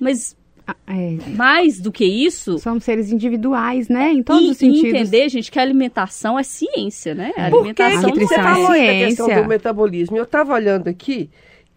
Mas 0.00 0.34
Ah, 0.66 0.76
é, 0.86 1.16
mais 1.36 1.80
do 1.80 1.90
que 1.90 2.04
isso, 2.04 2.58
somos 2.60 2.84
seres 2.84 3.10
individuais, 3.10 3.88
né? 3.88 4.12
Em 4.12 4.22
todos 4.22 4.46
e, 4.46 4.50
os 4.50 4.56
sentidos. 4.56 4.84
e 4.84 4.88
entender, 4.88 5.28
gente, 5.28 5.50
que 5.50 5.58
a 5.58 5.62
alimentação 5.62 6.38
é 6.38 6.42
ciência, 6.44 7.12
né? 7.14 7.32
A 7.36 7.50
Por 7.50 7.64
que, 7.74 7.82
alimentação 7.82 8.12
que 8.12 8.20
não 8.20 8.26
você 8.28 8.34
é 8.34 8.42
falou 8.42 8.68
aí 8.70 8.86
da 8.86 9.06
questão 9.08 9.26
ciência. 9.26 9.42
do 9.42 9.48
metabolismo? 9.48 10.16
Eu 10.16 10.22
estava 10.24 10.54
olhando 10.54 10.86
aqui 10.88 11.28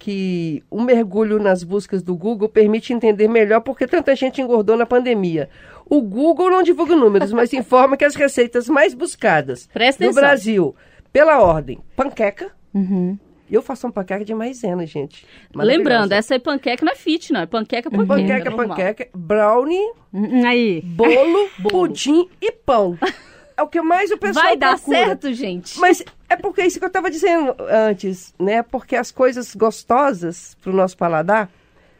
que 0.03 0.61
o 0.69 0.81
mergulho 0.81 1.39
nas 1.39 1.63
buscas 1.63 2.03
do 2.03 2.13
Google 2.13 2.49
permite 2.49 2.91
entender 2.91 3.29
melhor 3.29 3.61
por 3.61 3.77
que 3.77 3.87
tanta 3.87 4.13
gente 4.17 4.41
engordou 4.41 4.75
na 4.75 4.85
pandemia. 4.85 5.47
O 5.89 6.01
Google 6.01 6.49
não 6.49 6.61
divulga 6.61 6.93
números, 6.93 7.31
mas 7.31 7.53
informa 7.53 7.95
que 7.95 8.03
as 8.03 8.13
receitas 8.13 8.67
mais 8.67 8.93
buscadas 8.93 9.65
Presta 9.71 10.03
no 10.03 10.09
atenção. 10.09 10.21
Brasil, 10.21 10.75
pela 11.13 11.39
ordem, 11.39 11.79
panqueca. 11.95 12.51
Uhum. 12.73 13.17
Eu 13.49 13.61
faço 13.61 13.87
uma 13.87 13.93
panqueca 13.93 14.25
de 14.25 14.35
maisena, 14.35 14.85
gente. 14.85 15.25
Lembrando, 15.55 16.11
essa 16.11 16.35
é 16.35 16.39
panqueca, 16.39 16.83
não 16.83 16.91
é 16.91 16.95
fit, 16.95 17.31
não. 17.31 17.39
É 17.39 17.45
panqueca, 17.45 17.89
panqueca. 17.89 18.07
panqueca, 18.13 18.49
normal. 18.49 18.67
panqueca, 18.75 19.07
brownie, 19.15 19.89
Hum, 20.13 20.45
Aí. 20.45 20.81
bolo, 20.85 21.49
pudim 21.69 22.27
e 22.41 22.51
pão. 22.51 22.97
É 23.55 23.61
o 23.63 23.67
que 23.69 23.81
mais 23.81 24.11
o 24.11 24.17
pessoal 24.17 24.47
Vai 24.47 24.57
dar 24.57 24.75
procura. 24.75 24.97
certo, 25.05 25.31
gente? 25.33 25.79
Mas 25.79 26.03
é 26.33 26.37
porque 26.37 26.61
é 26.61 26.67
isso 26.67 26.79
que 26.79 26.85
eu 26.85 26.87
estava 26.87 27.09
dizendo 27.09 27.55
antes, 27.69 28.33
né? 28.39 28.61
Porque 28.63 28.95
as 28.95 29.11
coisas 29.11 29.55
gostosas 29.55 30.55
pro 30.61 30.73
nosso 30.73 30.97
paladar 30.97 31.49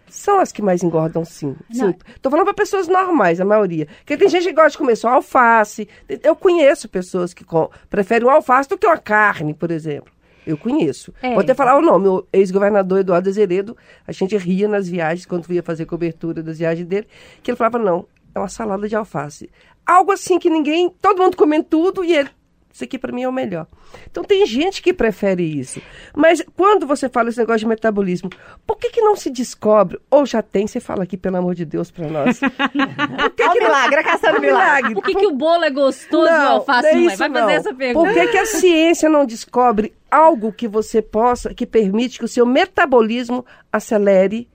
são 0.10 0.40
as 0.40 0.52
que 0.52 0.62
mais 0.62 0.84
engordam, 0.84 1.26
sim. 1.26 1.56
Não. 1.74 1.92
sim. 1.92 1.96
Tô 2.22 2.30
falando 2.30 2.46
para 2.46 2.54
pessoas 2.54 2.88
normais, 2.88 3.42
a 3.42 3.46
maioria. 3.46 3.88
Porque 4.00 4.18
tem 4.18 4.30
gente 4.30 4.46
que 4.46 4.54
gosta 4.54 4.72
de 4.72 4.78
comer 4.78 4.96
só 4.96 5.10
alface. 5.10 5.88
Eu 6.22 6.36
conheço 6.36 6.88
pessoas 6.88 7.34
que 7.34 7.44
com- 7.44 7.70
preferem 7.90 8.28
um 8.28 8.32
alface 8.32 8.70
do 8.70 8.78
que 8.78 8.86
uma 8.86 8.98
carne, 8.98 9.54
por 9.54 9.72
exemplo. 9.72 10.12
Eu 10.46 10.58
conheço. 10.58 11.14
É. 11.22 11.30
Vou 11.32 11.40
até 11.40 11.54
falar 11.54 11.78
o 11.78 11.82
nome. 11.82 12.08
O 12.08 12.28
ex-governador 12.34 13.00
Eduardo 13.00 13.30
Azeredo, 13.30 13.76
a 14.06 14.12
gente 14.12 14.36
ria 14.38 14.68
nas 14.68 14.88
viagens, 14.88 15.26
quando 15.26 15.52
ia 15.52 15.64
fazer 15.64 15.86
cobertura 15.86 16.44
das 16.44 16.60
viagens 16.60 16.86
dele, 16.88 17.08
que 17.42 17.50
ele 17.50 17.58
falava, 17.58 17.80
não, 17.80 18.06
é 18.36 18.40
uma 18.40 18.50
salada 18.50 18.88
de 18.88 18.96
alface. 18.96 19.50
Algo 19.86 20.12
assim 20.12 20.38
que 20.38 20.50
ninguém, 20.50 20.90
todo 21.02 21.22
mundo 21.24 21.38
comendo 21.38 21.64
tudo 21.64 22.04
e 22.04 22.14
ele, 22.16 22.30
isso 22.74 22.84
aqui 22.84 22.98
para 22.98 23.12
mim 23.14 23.22
é 23.22 23.30
o 23.30 23.32
melhor. 23.32 23.68
Então 24.10 24.24
tem 24.24 24.46
gente 24.48 24.82
que 24.82 24.92
prefere 24.92 25.44
isso. 25.44 25.80
Mas 26.16 26.44
quando 26.58 26.88
você 26.88 27.08
fala 27.08 27.30
esse 27.30 27.38
negócio 27.38 27.60
de 27.60 27.68
metabolismo, 27.68 28.32
por 28.66 28.78
que 28.78 28.90
que 28.90 29.00
não 29.00 29.16
se 29.16 29.30
descobre, 29.30 30.00
ou 30.10 30.26
já 30.26 30.42
tem, 30.42 30.66
você 30.66 30.80
fala 30.80 31.04
aqui, 31.04 31.16
pelo 31.16 31.38
amor 31.38 31.54
de 31.54 31.66
Deus, 31.66 31.92
para 31.92 32.08
nós. 32.08 32.40
Por 32.44 33.30
que 33.32 33.48
que 33.50 33.60
não- 33.60 33.68
milagre, 33.68 34.00
a 34.00 34.04
caçando 34.04 34.38
o 34.40 34.42
milagre. 34.42 34.94
Por 34.96 35.04
que, 35.04 35.14
que 35.14 35.26
o 35.28 35.36
bolo 35.36 35.64
é 35.64 35.70
gostoso 35.70 36.28
e 36.28 36.34
o 36.34 36.48
alface 36.48 36.92
não, 36.92 36.98
é? 36.98 37.02
isso 37.06 37.18
Vai 37.18 37.30
fazer 37.30 37.42
não. 37.42 37.50
essa 37.50 37.74
pergunta. 37.74 38.06
Por 38.10 38.14
que, 38.14 38.28
que 38.28 38.38
a 38.38 38.46
ciência 38.46 39.10
não 39.10 39.26
descobre 39.26 39.94
algo 40.10 40.52
que 40.52 40.68
você 40.68 41.02
possa, 41.02 41.54
que 41.54 41.66
permite 41.68 42.18
que 42.18 42.26
o 42.26 42.28
seu 42.28 42.46
metabolismo 42.46 43.46
acelere 43.72 44.48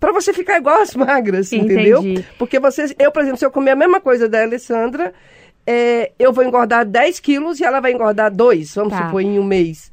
para 0.00 0.12
você 0.12 0.32
ficar 0.32 0.56
igual 0.56 0.82
as 0.82 0.96
magras, 0.96 1.52
Entendi. 1.52 1.74
entendeu? 1.74 2.24
Porque 2.36 2.58
vocês, 2.58 2.92
eu, 2.98 3.12
por 3.12 3.22
exemplo, 3.22 3.38
se 3.38 3.46
eu 3.46 3.52
comer 3.52 3.70
a 3.70 3.76
mesma 3.76 4.00
coisa 4.00 4.28
da 4.28 4.42
Alessandra, 4.42 5.12
é, 5.66 6.12
eu 6.18 6.32
vou 6.32 6.44
engordar 6.44 6.84
10 6.84 7.20
quilos 7.20 7.60
e 7.60 7.64
ela 7.64 7.80
vai 7.80 7.92
engordar 7.92 8.34
2, 8.34 8.74
vamos 8.74 8.92
Tá. 8.92 9.06
supor, 9.06 9.20
em 9.22 9.38
um 9.38 9.44
mês. 9.44 9.90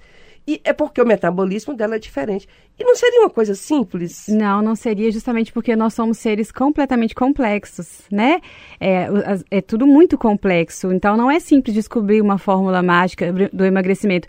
E 0.48 0.60
é 0.64 0.74
porque 0.74 1.00
o 1.02 1.06
metabolismo 1.06 1.76
dela 1.76 1.96
é 1.96 2.00
diferente. 2.00 2.48
E 2.80 2.84
não 2.86 2.96
seria 2.96 3.20
uma 3.22 3.30
coisa 3.30 3.54
simples? 3.56 4.26
Não, 4.30 4.62
não 4.62 4.74
seria 4.76 5.12
justamente 5.12 5.52
porque 5.52 5.76
nós 5.76 5.94
somos 5.94 6.18
seres 6.18 6.50
completamente 6.52 7.14
complexos, 7.14 8.04
né? 8.10 8.40
É, 8.80 9.08
é 9.52 9.62
tudo 9.62 9.86
muito 9.86 10.18
complexo. 10.18 10.92
Então 10.94 11.18
não 11.18 11.30
é 11.30 11.40
simples 11.42 11.74
descobrir 11.76 12.22
uma 12.22 12.38
fórmula 12.38 12.82
mágica 12.82 13.34
do- 13.52 13.66
emagrecimento 13.66 14.28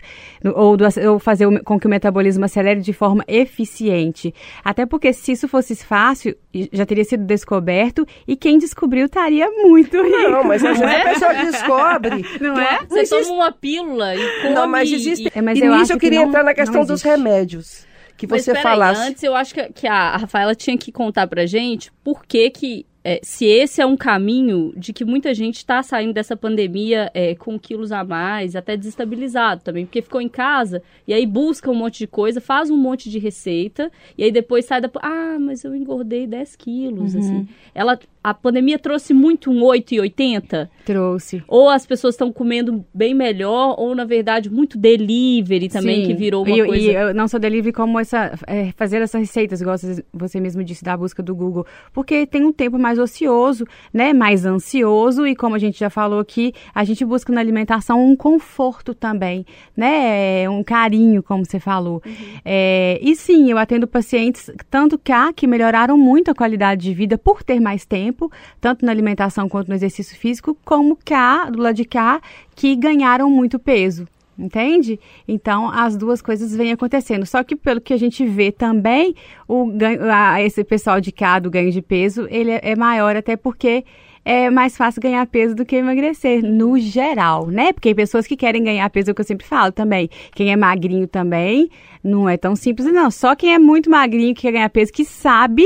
ou, 0.53 0.75
do, 0.75 0.83
ou 1.09 1.17
fazer 1.17 1.45
o- 1.45 1.63
com 1.63 1.79
que 1.79 1.87
o 1.87 1.89
metabolismo 1.89 2.43
acelere 2.43 2.81
de 2.81 2.91
forma 2.91 3.23
eficiente. 3.27 4.33
Até 4.63 4.85
porque 4.85 5.13
se 5.13 5.31
isso 5.31 5.47
fosse 5.47 5.75
fácil, 5.75 6.35
já 6.73 6.85
teria 6.85 7.05
sido 7.05 7.23
descoberto 7.23 8.05
e 8.27 8.35
quem 8.35 8.57
descobriu 8.57 9.05
estaria 9.05 9.49
muito 9.49 9.95
rico. 10.03 10.29
Não, 10.29 10.43
mas 10.43 10.63
às 10.63 10.77
vezes 10.77 10.93
é? 10.93 11.01
a 11.01 11.13
pessoa 11.13 11.33
descobre. 11.35 12.25
Não 12.41 12.59
é? 12.59 12.79
Você 12.89 12.99
existe- 12.99 13.21
toma 13.29 13.33
uma 13.33 13.51
pílula 13.51 14.13
e 14.15 14.41
come... 14.41 14.53
Não, 14.53 14.67
mas 14.67 14.91
existe. 14.91 15.27
e- 15.27 15.31
É, 15.33 15.41
mas 15.41 15.57
e 15.57 15.61
eu 15.61 15.69
nisso 15.71 15.81
acho 15.83 15.93
eu 15.93 15.97
que 15.97 16.05
queria 16.05 16.19
não- 16.19 16.27
entrar 16.27 16.43
na 16.43 16.53
questão 16.53 16.83
dos 16.85 17.01
remédios. 17.01 17.89
Que 18.17 18.27
você 18.27 18.53
falasse. 18.55 19.01
antes 19.01 19.23
eu 19.23 19.35
acho 19.35 19.53
que, 19.53 19.69
que 19.73 19.87
a 19.87 20.17
Rafaela 20.17 20.53
tinha 20.53 20.77
que 20.77 20.91
contar 20.91 21.27
pra 21.27 21.45
gente 21.45 21.91
por 22.03 22.25
que 22.25 22.49
que 22.49 22.85
é, 23.03 23.19
se 23.23 23.45
esse 23.45 23.81
é 23.81 23.85
um 23.85 23.97
caminho 23.97 24.73
de 24.77 24.93
que 24.93 25.03
muita 25.03 25.33
gente 25.33 25.57
está 25.57 25.81
saindo 25.81 26.13
dessa 26.13 26.35
pandemia 26.35 27.09
é, 27.13 27.33
com 27.33 27.59
quilos 27.59 27.91
a 27.91 28.03
mais, 28.03 28.55
até 28.55 28.77
desestabilizado 28.77 29.63
também, 29.63 29.85
porque 29.85 30.01
ficou 30.01 30.21
em 30.21 30.29
casa 30.29 30.83
e 31.07 31.13
aí 31.13 31.25
busca 31.25 31.71
um 31.71 31.75
monte 31.75 31.99
de 31.99 32.07
coisa, 32.07 32.39
faz 32.39 32.69
um 32.69 32.77
monte 32.77 33.09
de 33.09 33.17
receita 33.17 33.91
e 34.17 34.23
aí 34.23 34.31
depois 34.31 34.65
sai 34.65 34.81
da. 34.81 34.89
Ah, 35.01 35.37
mas 35.39 35.63
eu 35.63 35.75
engordei 35.75 36.27
10 36.27 36.55
quilos. 36.55 37.15
Assim. 37.15 37.47
Ela, 37.73 37.97
a 38.23 38.33
pandemia 38.35 38.77
trouxe 38.77 39.13
muito 39.13 39.49
um 39.49 39.61
8,80? 39.61 40.69
Trouxe. 40.85 41.43
Ou 41.47 41.69
as 41.69 41.85
pessoas 41.87 42.13
estão 42.13 42.31
comendo 42.31 42.85
bem 42.93 43.15
melhor, 43.15 43.79
ou 43.79 43.95
na 43.95 44.05
verdade 44.05 44.49
muito 44.49 44.77
delivery 44.77 45.69
também, 45.69 46.01
Sim. 46.01 46.07
que 46.07 46.13
virou 46.13 46.45
uma 46.45 46.55
e, 46.55 46.65
coisa. 46.65 46.91
E 46.91 46.93
eu 46.93 47.13
não 47.15 47.27
só 47.27 47.39
delivery 47.39 47.73
como 47.73 47.99
essa, 47.99 48.37
é, 48.45 48.71
fazer 48.73 49.01
essas 49.01 49.21
receitas, 49.21 49.59
igual 49.59 49.77
você, 49.77 50.03
você 50.13 50.39
mesmo 50.39 50.63
disse, 50.63 50.83
da 50.83 50.95
busca 50.95 51.23
do 51.23 51.33
Google. 51.33 51.65
Porque 51.91 52.27
tem 52.27 52.45
um 52.45 52.51
tempo 52.51 52.77
mais 52.77 52.90
ocioso, 52.97 53.65
né? 53.93 54.13
Mais 54.13 54.45
ansioso 54.45 55.25
e 55.25 55.35
como 55.35 55.55
a 55.55 55.59
gente 55.59 55.79
já 55.79 55.89
falou 55.89 56.19
aqui, 56.19 56.53
a 56.73 56.83
gente 56.83 57.03
busca 57.05 57.31
na 57.33 57.41
alimentação 57.41 58.03
um 58.03 58.15
conforto 58.15 58.93
também, 58.93 59.45
né? 59.75 60.49
Um 60.49 60.63
carinho, 60.63 61.21
como 61.23 61.45
você 61.45 61.59
falou. 61.59 62.01
É, 62.43 62.99
e 63.01 63.15
sim, 63.15 63.49
eu 63.49 63.57
atendo 63.57 63.87
pacientes, 63.87 64.49
tanto 64.69 64.97
cá, 64.97 65.31
que 65.33 65.47
melhoraram 65.47 65.97
muito 65.97 66.31
a 66.31 66.35
qualidade 66.35 66.81
de 66.81 66.93
vida 66.93 67.17
por 67.17 67.43
ter 67.43 67.59
mais 67.59 67.85
tempo, 67.85 68.31
tanto 68.59 68.85
na 68.85 68.91
alimentação 68.91 69.47
quanto 69.47 69.67
no 69.69 69.75
exercício 69.75 70.17
físico, 70.17 70.57
como 70.65 70.97
cá, 71.05 71.49
do 71.49 71.61
lado 71.61 71.75
de 71.75 71.85
cá, 71.85 72.21
que 72.55 72.75
ganharam 72.75 73.29
muito 73.29 73.59
peso. 73.59 74.07
Entende? 74.41 74.99
Então, 75.27 75.69
as 75.69 75.95
duas 75.95 76.21
coisas 76.21 76.55
vêm 76.55 76.71
acontecendo. 76.71 77.25
Só 77.25 77.43
que, 77.43 77.55
pelo 77.55 77.79
que 77.79 77.93
a 77.93 77.97
gente 77.97 78.25
vê 78.25 78.51
também, 78.51 79.13
o 79.47 79.67
ganho, 79.67 79.99
a, 80.11 80.41
esse 80.41 80.63
pessoal 80.63 80.99
de 80.99 81.11
cá 81.11 81.37
do 81.37 81.51
ganho 81.51 81.71
de 81.71 81.81
peso, 81.81 82.27
ele 82.29 82.51
é, 82.51 82.59
é 82.63 82.75
maior 82.75 83.15
até 83.15 83.35
porque 83.35 83.85
é 84.23 84.49
mais 84.49 84.77
fácil 84.77 85.01
ganhar 85.01 85.25
peso 85.27 85.55
do 85.55 85.65
que 85.65 85.75
emagrecer, 85.75 86.43
no 86.43 86.77
geral, 86.79 87.47
né? 87.47 87.73
Porque 87.73 87.89
tem 87.89 87.95
pessoas 87.95 88.27
que 88.27 88.35
querem 88.35 88.63
ganhar 88.63 88.87
peso, 88.89 89.09
é 89.09 89.11
o 89.11 89.15
que 89.15 89.21
eu 89.21 89.25
sempre 89.25 89.45
falo 89.47 89.71
também. 89.71 90.09
Quem 90.35 90.51
é 90.51 90.55
magrinho 90.55 91.07
também, 91.07 91.69
não 92.03 92.27
é 92.29 92.37
tão 92.37 92.55
simples, 92.55 92.91
não. 92.91 93.09
Só 93.09 93.35
quem 93.35 93.53
é 93.53 93.59
muito 93.59 93.89
magrinho, 93.89 94.33
que 94.35 94.41
quer 94.43 94.51
ganhar 94.51 94.69
peso, 94.69 94.91
que 94.91 95.05
sabe... 95.05 95.63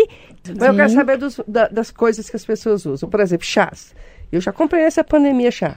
Mas 0.48 0.68
eu 0.68 0.76
quero 0.76 0.90
saber 0.90 1.18
dos- 1.18 1.42
da- 1.48 1.68
das 1.68 1.92
coisas 1.92 2.30
que 2.30 2.36
as 2.36 2.46
pessoas 2.46 2.86
usam. 2.86 3.10
Por 3.10 3.20
exemplo, 3.20 3.46
chás. 3.46 3.94
Eu 4.32 4.42
já 4.42 4.52
comprei 4.52 4.84
essa 4.84 5.04
pandemia 5.04 5.52
chá. 5.52 5.76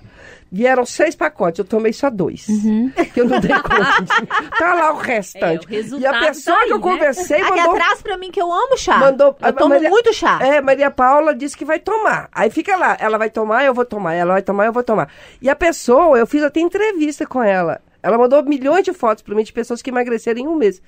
Vieram 0.50 0.86
seis 0.86 1.14
pacotes, 1.14 1.58
eu 1.58 1.64
tomei 1.64 1.92
só 1.92 2.08
dois. 2.08 2.46
Que 3.12 3.20
eu 3.20 3.26
não 3.28 3.38
dei 3.38 3.50
conta. 3.54 4.02
de- 4.02 4.58
Tá 4.58 4.74
lá 4.74 4.92
o 4.94 4.96
restante. 4.96 5.66
É, 5.74 5.80
o 5.94 5.98
e 6.00 6.06
a 6.06 6.18
pessoa 6.20 6.56
tá 6.58 6.64
que 6.64 6.72
eu 6.72 6.76
aí, 6.76 6.82
né? 6.82 6.90
conversei 6.90 7.40
Aqui 7.42 7.50
mandou. 7.50 7.72
atrás 7.76 8.02
pra 8.02 8.16
mim 8.16 8.30
que 8.30 8.40
eu 8.40 8.50
amo 8.50 8.76
chá. 8.78 8.96
Mandou, 8.98 9.36
eu 9.40 9.52
tomo 9.52 9.68
Maria- 9.74 9.90
muito 9.90 10.12
chá. 10.14 10.38
É, 10.42 10.60
Maria 10.60 10.90
Paula 10.90 11.34
disse 11.34 11.56
que 11.56 11.64
vai 11.64 11.78
tomar. 11.78 12.28
Aí 12.32 12.50
fica 12.50 12.76
lá, 12.76 12.96
ela 12.98 13.18
vai 13.18 13.28
tomar, 13.30 13.64
eu 13.64 13.74
vou 13.74 13.84
tomar, 13.84 14.14
ela 14.14 14.32
vai 14.32 14.42
tomar, 14.42 14.66
eu 14.66 14.72
vou 14.72 14.82
tomar. 14.82 15.08
E 15.42 15.50
a 15.50 15.54
pessoa, 15.56 16.18
eu 16.18 16.26
fiz 16.26 16.42
até 16.42 16.60
entrevista 16.60 17.26
com 17.26 17.42
ela. 17.42 17.80
Ela 18.02 18.16
mandou 18.16 18.42
milhões 18.42 18.84
de 18.84 18.92
fotos 18.94 19.22
para 19.22 19.34
mim 19.34 19.42
de 19.42 19.52
pessoas 19.52 19.82
que 19.82 19.90
emagreceram 19.90 20.40
em 20.40 20.46
um 20.48 20.56
mês. 20.56 20.80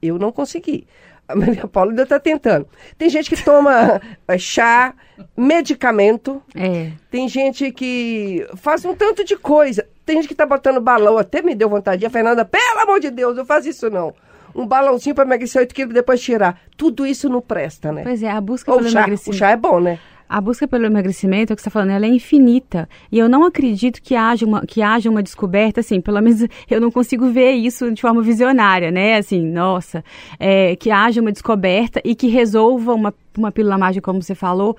Eu 0.00 0.16
não 0.18 0.30
consegui. 0.30 0.86
A 1.28 1.36
Maria 1.36 1.66
Paula 1.68 1.90
ainda 1.90 2.04
está 2.04 2.18
tentando. 2.18 2.66
Tem 2.96 3.10
gente 3.10 3.28
que 3.28 3.44
toma 3.44 4.00
eh, 4.26 4.38
chá, 4.38 4.94
medicamento. 5.36 6.42
É, 6.54 6.92
Tem 7.10 7.28
gente 7.28 7.70
que 7.70 8.46
faz 8.56 8.84
um 8.84 8.94
tanto 8.94 9.22
de 9.22 9.36
coisa. 9.36 9.86
Tem 10.06 10.16
gente 10.16 10.28
que 10.28 10.34
tá 10.34 10.46
botando 10.46 10.80
balão, 10.80 11.18
até 11.18 11.42
me 11.42 11.54
deu 11.54 11.68
vontade. 11.68 12.06
A 12.06 12.10
Fernanda, 12.10 12.44
pelo 12.46 12.80
amor 12.80 12.98
de 12.98 13.10
Deus, 13.10 13.36
não 13.36 13.44
faz 13.44 13.66
isso 13.66 13.90
não. 13.90 14.14
Um 14.54 14.66
balãozinho 14.66 15.14
para 15.14 15.24
emagrecer 15.24 15.60
8 15.60 15.74
quilos 15.74 15.90
e 15.90 15.94
depois 15.94 16.20
tirar. 16.20 16.58
Tudo 16.76 17.06
isso 17.06 17.28
não 17.28 17.42
presta, 17.42 17.92
né? 17.92 18.02
pois 18.02 18.22
é, 18.22 18.30
a 18.30 18.40
busca 18.40 18.72
Ou 18.72 18.78
pelo 18.78 18.88
o 18.88 18.90
chá, 18.90 19.00
o 19.00 19.02
emagrecimento... 19.02 19.38
chá 19.38 19.50
é 19.50 19.56
bom, 19.56 19.78
né? 19.78 19.98
A 20.28 20.40
busca 20.40 20.68
pelo 20.68 20.84
emagrecimento, 20.84 21.52
é 21.52 21.54
o 21.54 21.56
que 21.56 21.62
você 21.62 21.68
está 21.68 21.80
falando, 21.80 21.90
ela 21.90 22.04
é 22.04 22.08
infinita. 22.08 22.88
E 23.10 23.18
eu 23.18 23.28
não 23.28 23.44
acredito 23.44 24.02
que 24.02 24.14
haja, 24.14 24.44
uma, 24.44 24.60
que 24.66 24.82
haja 24.82 25.08
uma 25.08 25.22
descoberta, 25.22 25.80
assim, 25.80 26.00
pelo 26.00 26.20
menos 26.20 26.46
eu 26.68 26.80
não 26.80 26.90
consigo 26.90 27.30
ver 27.30 27.52
isso 27.52 27.90
de 27.90 28.02
forma 28.02 28.20
visionária, 28.20 28.90
né? 28.90 29.16
Assim, 29.16 29.40
nossa, 29.40 30.04
é, 30.38 30.76
que 30.76 30.90
haja 30.90 31.20
uma 31.20 31.32
descoberta 31.32 32.00
e 32.04 32.14
que 32.14 32.28
resolva 32.28 32.92
uma, 32.92 33.14
uma 33.36 33.50
pílula 33.50 33.78
mágica, 33.78 34.04
como 34.04 34.20
você 34.20 34.34
falou, 34.34 34.76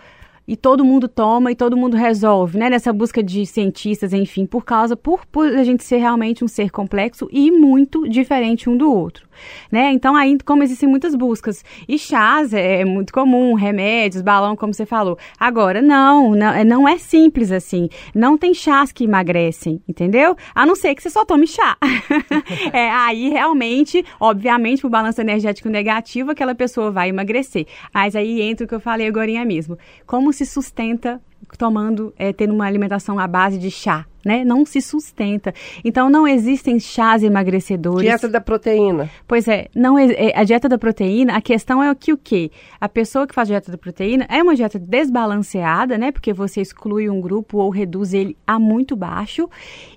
e 0.50 0.58
todo 0.58 0.84
mundo 0.84 1.08
toma 1.08 1.52
e 1.52 1.56
todo 1.56 1.78
mundo 1.78 1.96
resolve, 1.96 2.58
né? 2.58 2.72
Nessa 2.72 2.92
busca 2.92 3.22
de 3.22 3.46
cientistas, 3.46 4.14
enfim, 4.14 4.48
por 4.48 4.66
causa, 4.66 4.98
por, 4.98 5.24
por 5.28 5.46
a 5.46 5.64
gente 5.64 5.84
ser 5.84 5.98
realmente 5.98 6.44
um 6.44 6.48
ser 6.48 6.72
complexo 6.72 7.30
e 7.32 7.52
muito 7.52 8.10
diferente 8.10 8.68
um 8.68 8.76
do 8.76 8.92
outro, 8.92 9.29
né? 9.72 9.92
Então, 9.92 10.16
aí, 10.16 10.38
como 10.46 10.64
existem 10.64 10.90
muitas 10.90 11.16
buscas, 11.16 11.64
e 11.88 11.98
chás 11.98 12.54
é, 12.54 12.82
é 12.82 12.86
muito 12.86 13.14
comum, 13.14 13.54
remédios, 13.54 14.22
balão, 14.22 14.56
como 14.56 14.74
você 14.74 14.86
falou. 14.86 15.18
Agora, 15.40 15.82
não, 15.82 16.36
não, 16.36 16.50
é- 16.52 16.64
não 16.64 16.88
é 16.88 16.98
simples 16.98 17.52
assim. 17.52 17.90
Não 18.14 18.38
tem 18.38 18.54
chás 18.54 18.92
que 18.92 19.04
emagrecem, 19.04 19.82
entendeu? 19.88 20.36
A 20.54 20.66
não 20.66 20.76
ser 20.76 20.96
que 20.96 21.02
você 21.02 21.10
só 21.10 21.24
tome 21.24 21.48
chá. 21.48 21.78
é, 22.74 22.90
aí, 22.90 23.30
realmente, 23.30 24.04
obviamente, 24.20 24.82
pro 24.82 24.90
balanço 24.90 25.22
energético 25.22 25.70
negativo, 25.70 26.32
aquela 26.32 26.56
pessoa 26.56 26.92
vai 26.92 27.10
emagrecer. 27.10 27.66
Mas 27.94 28.16
aí 28.16 28.42
entra 28.42 28.66
o 28.66 28.68
que 28.68 28.76
eu 28.76 28.80
falei 28.80 29.08
agora 29.08 29.30
mesmo. 29.46 29.78
Como 30.06 30.32
se 30.34 30.46
sustenta 30.46 31.22
tomando, 31.58 32.14
é, 32.18 32.32
tendo 32.34 32.54
uma 32.54 32.66
alimentação 32.66 33.20
à 33.20 33.28
base 33.28 33.58
de 33.58 33.70
chá, 33.72 34.06
né? 34.26 34.44
Não 34.44 34.66
se 34.66 34.82
sustenta. 34.82 35.54
Então, 35.84 36.10
não 36.10 36.28
existem 36.28 36.80
chás 36.80 37.24
emagrecedores. 37.24 38.02
Dieta 38.02 38.28
da 38.28 38.42
proteína. 38.42 39.10
Pois 39.28 39.48
é, 39.48 39.68
não 39.76 39.98
é, 39.98 40.34
a 40.36 40.44
dieta 40.44 40.68
da 40.70 40.78
proteína, 40.78 41.36
a 41.38 41.42
questão 41.42 41.82
é 41.84 41.92
o 41.92 41.96
que 41.96 42.14
o 42.14 42.18
quê? 42.18 42.52
A 42.80 42.88
pessoa 42.90 43.26
que 43.28 43.34
faz 43.34 43.48
dieta 43.48 43.72
da 43.72 43.78
proteína 43.78 44.26
é 44.30 44.42
uma 44.44 44.56
dieta 44.56 44.78
desbalanceada, 44.80 45.98
né? 45.98 46.12
Porque 46.12 46.34
você 46.34 46.62
exclui 46.62 47.10
um 47.10 47.20
grupo 47.22 47.58
ou 47.58 47.70
reduz 47.70 48.14
ele 48.14 48.38
a 48.46 48.60
muito 48.60 48.96
baixo. 48.96 49.50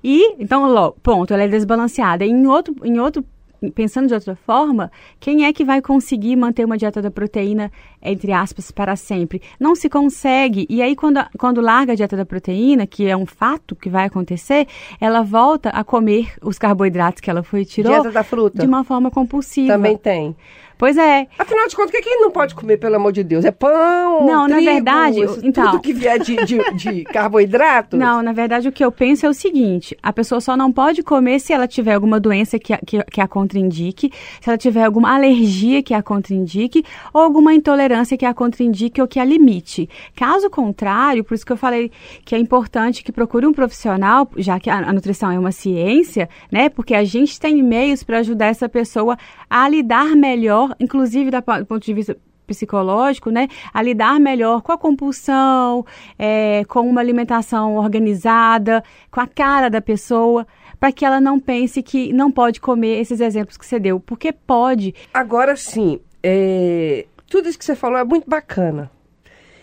E 0.03 0.35
então, 0.39 0.67
lo- 0.73 0.93
ponto, 1.03 1.33
ela 1.33 1.43
é 1.45 1.49
desbalanceada. 1.49 2.25
Em 2.25 2.47
outro 2.47 2.75
em 2.85 2.99
outro 2.99 3.25
Pensando 3.71 4.09
de 4.09 4.15
outra 4.15 4.35
forma, 4.35 4.91
quem 5.21 5.45
é 5.45 5.53
que 5.53 5.65
vai 5.65 5.81
conseguir 5.81 6.37
manter 6.37 6.65
uma 6.65 6.77
dieta 6.77 7.01
da 7.01 7.11
proteína, 7.11 7.71
entre 8.03 8.33
aspas, 8.33 8.71
para 8.71 8.97
sempre? 8.97 9.41
Não 9.59 9.75
se 9.75 9.89
consegue. 9.89 10.67
E 10.69 10.83
aí, 10.83 10.97
quando, 10.97 11.25
quando 11.39 11.61
larga 11.61 11.93
a 11.93 11.97
dieta 11.97 12.17
da 12.17 12.25
proteína, 12.25 12.87
que 12.87 13.07
é 13.07 13.17
um 13.17 13.27
fato 13.27 13.77
que 13.77 13.89
vai 13.89 14.07
acontecer, 14.07 14.67
ela 15.01 15.23
volta 15.23 15.71
a 15.71 15.85
comer 15.85 16.33
os 16.43 16.59
carboidratos 16.59 17.21
que 17.21 17.31
ela 17.31 17.43
foi 17.43 17.65
tirou 17.65 17.93
Dieta 17.93 18.11
da 18.11 18.25
fruta. 18.25 18.61
de 18.61 18.67
uma 18.67 18.85
forma 18.85 19.11
compulsiva. 19.11 19.73
Também 19.73 19.97
tem. 19.97 20.37
Pois 20.83 20.99
é. 20.99 21.29
Afinal 21.39 21.69
de 21.69 21.77
contas, 21.77 21.91
o 21.91 21.93
que, 21.93 21.99
é 21.99 22.03
que 22.03 22.17
não 22.17 22.33
pode 22.33 22.57
comer, 22.57 22.77
pelo 22.77 22.97
amor 22.97 23.13
de 23.13 23.23
Deus? 23.23 23.45
É 23.45 23.53
pão, 23.53 24.27
Não, 24.27 24.49
na 24.49 24.57
trigo, 24.57 24.73
verdade, 24.73 25.21
isso, 25.23 25.41
então- 25.45 25.71
tudo 25.71 25.81
que 25.81 25.93
vier 25.93 26.19
de, 26.19 26.35
de, 26.45 26.59
de 26.75 27.05
carboidrato. 27.15 27.97
Não, 27.97 28.21
na 28.21 28.33
verdade, 28.33 28.67
o 28.67 28.73
que 28.73 28.85
eu 28.85 28.91
penso 28.91 29.25
é 29.25 29.29
o 29.29 29.33
seguinte: 29.33 29.97
a 30.03 30.13
pessoa 30.13 30.41
só 30.41 30.57
não 30.57 30.73
pode 30.73 31.05
comer 31.05 31.39
se 31.39 31.53
ela 31.53 31.69
tiver 31.69 31.95
alguma 31.95 32.19
doença 32.19 32.59
que 32.59 32.73
a, 32.73 32.79
que, 32.79 33.01
que 33.05 33.21
a 33.21 33.29
contraindique, 33.29 34.11
se 34.41 34.51
ela 34.51 34.59
tiver 34.59 34.83
alguma 34.83 35.15
alergia 35.15 35.85
que 35.85 35.95
a 35.95 36.03
contraindique, 36.03 36.85
ou 37.15 37.23
alguma 37.23 37.55
intolerância 37.55 38.19
que 38.19 38.27
a 38.27 38.35
contraindique 38.35 39.01
ou 39.01 39.07
que 39.07 39.21
a 39.21 39.25
limite. 39.25 39.89
Caso 40.17 40.51
contrário, 40.51 41.23
por 41.23 41.35
isso 41.35 41.47
que 41.47 41.53
eu 41.53 41.57
falei 41.57 41.93
que 42.25 42.35
é 42.35 42.39
importante 42.39 43.05
que 43.05 43.13
procure 43.13 43.47
um 43.47 43.53
profissional, 43.53 44.29
já 44.37 44.59
que 44.59 44.69
a, 44.69 44.79
a 44.79 44.93
nutrição 44.93 45.31
é 45.31 45.39
uma 45.39 45.53
ciência, 45.53 46.29
né? 46.51 46.69
Porque 46.69 46.93
a 46.93 47.05
gente 47.05 47.39
tem 47.39 47.63
meios 47.63 48.03
para 48.03 48.19
ajudar 48.19 48.47
essa 48.47 48.69
pessoa 48.69 49.17
a 49.49 49.69
lidar 49.69 50.17
melhor, 50.17 50.72
inclusive 50.79 51.31
da, 51.31 51.41
do 51.41 51.67
ponto 51.67 51.85
de 51.85 51.95
vista 51.95 52.17
psicológico, 52.47 53.31
né, 53.31 53.49
a 53.73 53.81
lidar 53.83 54.21
melhor 54.21 54.63
com 54.63 54.73
a 54.73 54.79
compulsão, 54.79 55.87
é, 56.19 56.65
com 56.67 56.81
uma 56.81 57.01
alimentação 57.01 57.77
organizada, 57.77 58.83
com 59.11 59.21
a 59.21 59.27
cara 59.27 59.69
da 59.69 59.81
pessoa, 59.81 60.47
para 60.79 60.93
que 60.93 61.05
ela 61.05 61.21
não 61.21 61.39
pense 61.39 61.83
que 61.83 62.13
não 62.13 62.31
pode 62.31 62.61
comer 62.61 63.01
esses 63.01 63.21
exemplos 63.21 63.57
que 63.57 63.65
você 63.65 63.79
deu, 63.79 64.01
porque 64.01 64.33
pode. 64.33 64.95
Agora 65.15 65.57
sim, 65.57 66.01
é, 66.23 67.07
tudo 67.29 67.49
isso 67.49 67.59
que 67.59 67.65
você 67.65 67.75
falou 67.75 67.99
é 67.99 68.05
muito 68.05 68.29
bacana. 68.29 68.91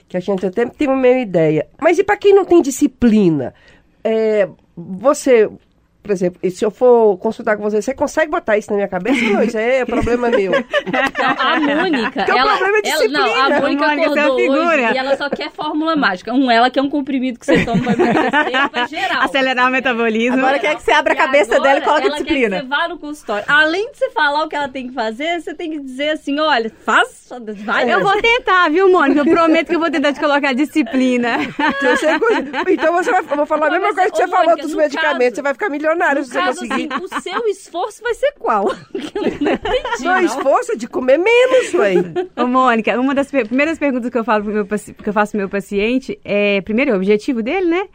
Que 0.08 0.17
a 0.17 0.19
gente 0.19 0.43
até 0.43 0.65
tem 0.65 0.88
uma 0.88 0.98
meia 0.98 1.22
ideia. 1.22 1.67
Mas 1.80 2.00
e 2.00 2.04
para 2.04 2.17
quem 2.17 2.34
não 2.34 2.43
tem 2.43 2.63
disciplina? 2.63 3.54
É, 4.04 4.50
você, 4.76 5.48
por 6.02 6.12
exemplo, 6.12 6.40
e 6.42 6.50
se 6.50 6.64
eu 6.66 6.72
for 6.72 7.18
consultar 7.18 7.56
com 7.58 7.64
você, 7.64 7.82
você 7.82 7.94
consegue 7.94 8.32
botar 8.32 8.58
isso 8.58 8.70
na 8.72 8.78
minha 8.78 8.88
cabeça? 8.88 9.22
Não, 9.26 9.44
isso 9.44 9.58
aí 9.58 9.82
é 9.82 9.86
problema 9.86 10.30
meu. 10.30 10.52
Não, 10.52 10.60
a 11.40 11.60
Mônica, 11.60 12.12
Porque 12.12 12.32
o 12.32 12.38
ela, 12.38 12.58
problema 12.58 12.78
é 12.84 12.90
ela- 12.90 13.08
não, 13.08 13.22
a 13.22 13.26
disciplina. 13.28 13.60
Mônica 13.60 13.60
A 13.60 13.62
Mônica 13.62 13.84
é 13.84 13.88
uma 13.88 14.04
acordou 14.22 14.38
figura. 14.38 14.60
hoje 14.88 14.94
e 14.94 14.98
ela 14.98 15.18
só 15.18 15.30
quer 15.30 15.52
fórmula 15.52 15.96
mágica. 15.96 16.34
Um, 16.34 16.50
ela 16.50 16.70
quer 16.70 16.82
um 16.82 16.90
comprimido 16.90 17.38
que 17.40 17.46
você 17.46 17.64
toma 17.66 17.84
pra 17.84 17.94
emagrecer, 17.94 18.70
pra 18.70 18.88
geral. 18.88 19.22
Acelerar 19.24 19.68
o 19.68 19.72
metabolismo. 19.72 20.40
Agora 20.40 20.58
quer 20.60 20.76
que 20.76 20.84
você 20.84 20.92
abra 20.92 21.14
a 21.14 21.16
cabeça 21.16 21.56
agora, 21.56 21.70
dela 21.70 21.80
e 21.80 21.84
coloque 21.84 22.02
ela 22.08 22.12
disciplina. 22.14 22.50
Quer 22.50 22.62
que 22.64 22.68
você 22.68 22.76
vá 22.82 22.88
no 22.88 22.98
consultório. 22.98 23.46
Além 23.48 23.92
de 23.92 23.98
você 23.98 24.10
falar 24.12 24.44
o 24.46 24.48
que 24.50 24.56
ela 24.56 24.70
tem 24.70 24.88
que 24.88 24.94
fazer, 24.94 25.42
você 25.42 25.54
tem 25.54 25.72
que 25.72 25.80
dizer 25.80 26.12
assim, 26.12 26.40
olha, 26.40 26.72
faz, 26.86 27.30
vai. 27.64 27.92
Eu 27.94 28.02
vou 28.02 28.20
tentar, 28.22 28.70
viu, 28.70 28.90
Mônica? 28.92 29.20
Eu 29.22 29.26
prometo 29.26 29.68
que 29.68 29.76
eu 29.76 29.80
vou 29.80 29.92
tentar 29.92 30.14
te 30.14 30.20
colocar 30.20 30.54
disciplina. 30.54 31.38
Então 31.80 31.96
você, 31.96 32.08
então 32.72 32.94
você 32.94 33.12
vai, 33.12 33.22
eu 33.22 33.36
vou 33.38 33.46
falar 33.46 33.68
a 33.68 33.72
mesma 33.72 33.94
coisa 33.94 34.10
que 34.12 34.18
você 34.18 34.28
falou 34.28 34.56
dos 34.58 34.74
medicamentos. 34.76 35.20
caso- 35.20 35.36
Você 35.36 35.42
vai 35.42 35.54
ficar 35.54 35.70
milionário. 35.70 35.88
Milionário 35.95 36.19
No 36.21 36.25
se 36.25 36.32
você 36.32 36.39
caso, 36.39 36.60
conseguir. 36.62 36.93
assim, 36.93 37.04
o 37.06 37.21
seu 37.21 37.47
esforço 37.47 38.02
vai 38.04 38.13
ser 38.13 38.32
qual? 38.39 38.69
Eu 38.69 38.78
não 39.41 39.54
entendi, 39.54 40.04
Não, 40.04 40.13
não. 40.15 40.21
esforço 40.21 40.71
é 40.73 40.75
de 40.75 40.88
comer 40.88 41.17
menos, 41.17 41.73
ué. 41.73 41.93
Ô, 42.36 42.47
Mônica, 42.47 42.99
uma 42.99 43.13
das 43.15 43.30
primeiras 43.30 43.78
perguntas 43.78 44.10
que 44.10 44.17
eu, 44.17 44.23
falo 44.23 44.43
pro 44.43 44.54
meu, 44.54 44.65
que 44.65 45.10
eu 45.10 45.13
faço 45.13 45.32
pro 45.32 45.39
meu 45.39 45.49
paciente 45.49 46.19
é, 46.23 46.62
primeiro, 46.62 46.93
o 46.93 46.95
objetivo 46.95 47.41
dele, 47.43 47.65
né? 47.67 47.88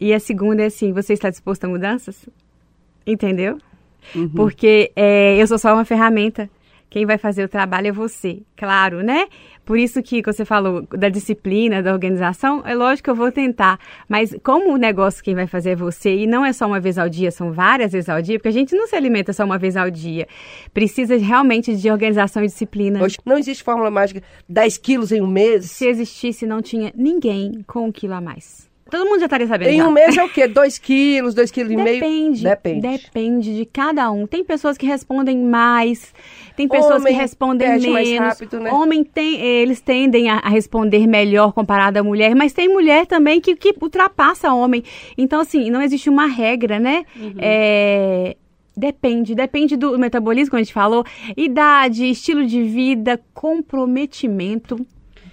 E 0.00 0.12
a 0.12 0.18
segunda 0.20 0.62
é 0.62 0.66
assim, 0.66 0.92
você 0.92 1.12
está 1.12 1.30
disposto 1.30 1.64
a 1.64 1.68
mudanças? 1.68 2.28
Entendeu? 3.06 3.58
Porque 4.34 4.90
é, 4.96 5.36
eu 5.40 5.46
sou 5.46 5.58
só 5.58 5.72
uma 5.74 5.84
ferramenta. 5.84 6.50
Quem 6.90 7.06
vai 7.06 7.16
fazer 7.16 7.44
o 7.44 7.48
trabalho 7.48 7.88
é 7.88 7.92
você, 7.92 8.42
claro, 8.56 9.02
né? 9.02 9.26
Por 9.64 9.78
isso 9.78 10.02
que 10.02 10.22
você 10.22 10.44
falou 10.44 10.82
da 10.90 11.08
disciplina, 11.08 11.82
da 11.82 11.92
organização, 11.92 12.62
é 12.64 12.74
lógico 12.74 13.04
que 13.04 13.10
eu 13.10 13.14
vou 13.14 13.30
tentar. 13.30 13.78
Mas 14.08 14.34
como 14.42 14.74
o 14.74 14.76
negócio 14.76 15.22
quem 15.22 15.34
vai 15.34 15.46
fazer 15.46 15.70
é 15.70 15.76
você, 15.76 16.16
e 16.16 16.26
não 16.26 16.44
é 16.44 16.52
só 16.52 16.66
uma 16.66 16.80
vez 16.80 16.98
ao 16.98 17.08
dia, 17.08 17.30
são 17.30 17.52
várias 17.52 17.92
vezes 17.92 18.08
ao 18.08 18.20
dia, 18.20 18.38
porque 18.38 18.48
a 18.48 18.52
gente 18.52 18.74
não 18.74 18.86
se 18.86 18.96
alimenta 18.96 19.32
só 19.32 19.44
uma 19.44 19.58
vez 19.58 19.76
ao 19.76 19.90
dia. 19.90 20.26
Precisa 20.74 21.16
realmente 21.16 21.76
de 21.76 21.90
organização 21.90 22.42
e 22.42 22.46
disciplina. 22.46 23.02
Hoje 23.02 23.18
não 23.24 23.38
existe 23.38 23.62
fórmula 23.62 23.90
mágica 23.90 24.22
10 24.48 24.78
quilos 24.78 25.12
em 25.12 25.20
um 25.20 25.26
mês. 25.26 25.70
Se 25.70 25.86
existisse, 25.86 26.46
não 26.46 26.60
tinha 26.60 26.92
ninguém 26.96 27.62
com 27.66 27.86
um 27.86 27.92
quilo 27.92 28.14
a 28.14 28.20
mais. 28.20 28.71
Todo 28.90 29.06
mundo 29.06 29.20
já 29.20 29.26
estaria 29.26 29.46
sabendo. 29.46 29.70
Em 29.70 29.78
já. 29.78 29.88
um 29.88 29.90
mês 29.90 30.16
é 30.16 30.22
o 30.22 30.28
quê? 30.28 30.46
2 30.46 30.78
quilos, 30.78 31.34
2 31.34 31.50
quilos 31.50 31.72
e 31.72 31.76
meio? 31.76 32.00
Depende, 32.00 32.42
Depende. 32.42 32.80
depende 32.80 33.56
de 33.56 33.64
cada 33.64 34.10
um. 34.10 34.26
Tem 34.26 34.44
pessoas 34.44 34.76
que 34.76 34.84
respondem 34.84 35.38
mais, 35.38 36.12
tem 36.56 36.68
pessoas 36.68 37.00
Homem 37.00 37.14
que 37.14 37.20
respondem 37.20 37.68
menos. 37.68 37.86
mais 37.86 38.18
rápido, 38.18 38.60
né? 38.60 38.70
Homem 38.70 39.02
tem, 39.02 39.40
eles 39.40 39.80
tendem 39.80 40.28
a, 40.28 40.38
a 40.38 40.48
responder 40.48 41.06
melhor 41.06 41.52
comparado 41.52 41.98
à 41.98 42.02
mulher, 42.02 42.34
mas 42.34 42.52
tem 42.52 42.68
mulher 42.68 43.06
também 43.06 43.40
que, 43.40 43.56
que 43.56 43.74
ultrapassa 43.80 44.52
homem. 44.52 44.84
Então, 45.16 45.40
assim, 45.40 45.70
não 45.70 45.80
existe 45.80 46.10
uma 46.10 46.26
regra, 46.26 46.78
né? 46.78 47.04
Uhum. 47.16 47.34
É, 47.38 48.36
Depende, 48.74 49.34
depende 49.34 49.76
do 49.76 49.98
metabolismo, 49.98 50.50
como 50.50 50.60
a 50.60 50.62
gente 50.64 50.72
falou, 50.72 51.04
idade, 51.36 52.06
estilo 52.06 52.46
de 52.46 52.62
vida, 52.62 53.20
comprometimento, 53.34 54.86